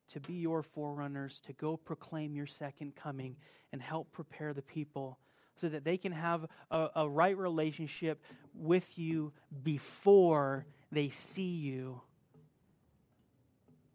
to 0.09 0.19
be 0.19 0.33
your 0.33 0.61
forerunners, 0.61 1.39
to 1.47 1.53
go 1.53 1.77
proclaim 1.77 2.35
your 2.35 2.45
second 2.45 2.95
coming 2.95 3.35
and 3.71 3.81
help 3.81 4.11
prepare 4.11 4.53
the 4.53 4.61
people 4.61 5.17
so 5.59 5.69
that 5.69 5.83
they 5.83 5.97
can 5.97 6.11
have 6.11 6.45
a, 6.69 6.89
a 6.95 7.09
right 7.09 7.37
relationship 7.37 8.21
with 8.53 8.97
you 8.99 9.31
before 9.63 10.65
they 10.91 11.09
see 11.09 11.55
you 11.55 12.01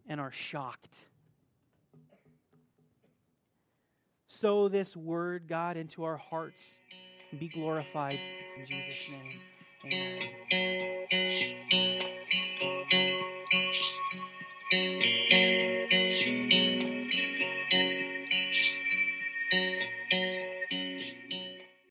and 0.07 0.19
are 0.19 0.31
shocked 0.31 0.95
Sow 4.33 4.69
this 4.69 4.95
word, 4.95 5.43
God, 5.49 5.75
into 5.75 6.05
our 6.05 6.15
hearts. 6.15 6.79
And 7.31 7.39
be 7.39 7.49
glorified 7.49 8.17
in 8.57 8.65
Jesus' 8.65 9.09
name. 9.09 9.41
Amen. 11.83 12.80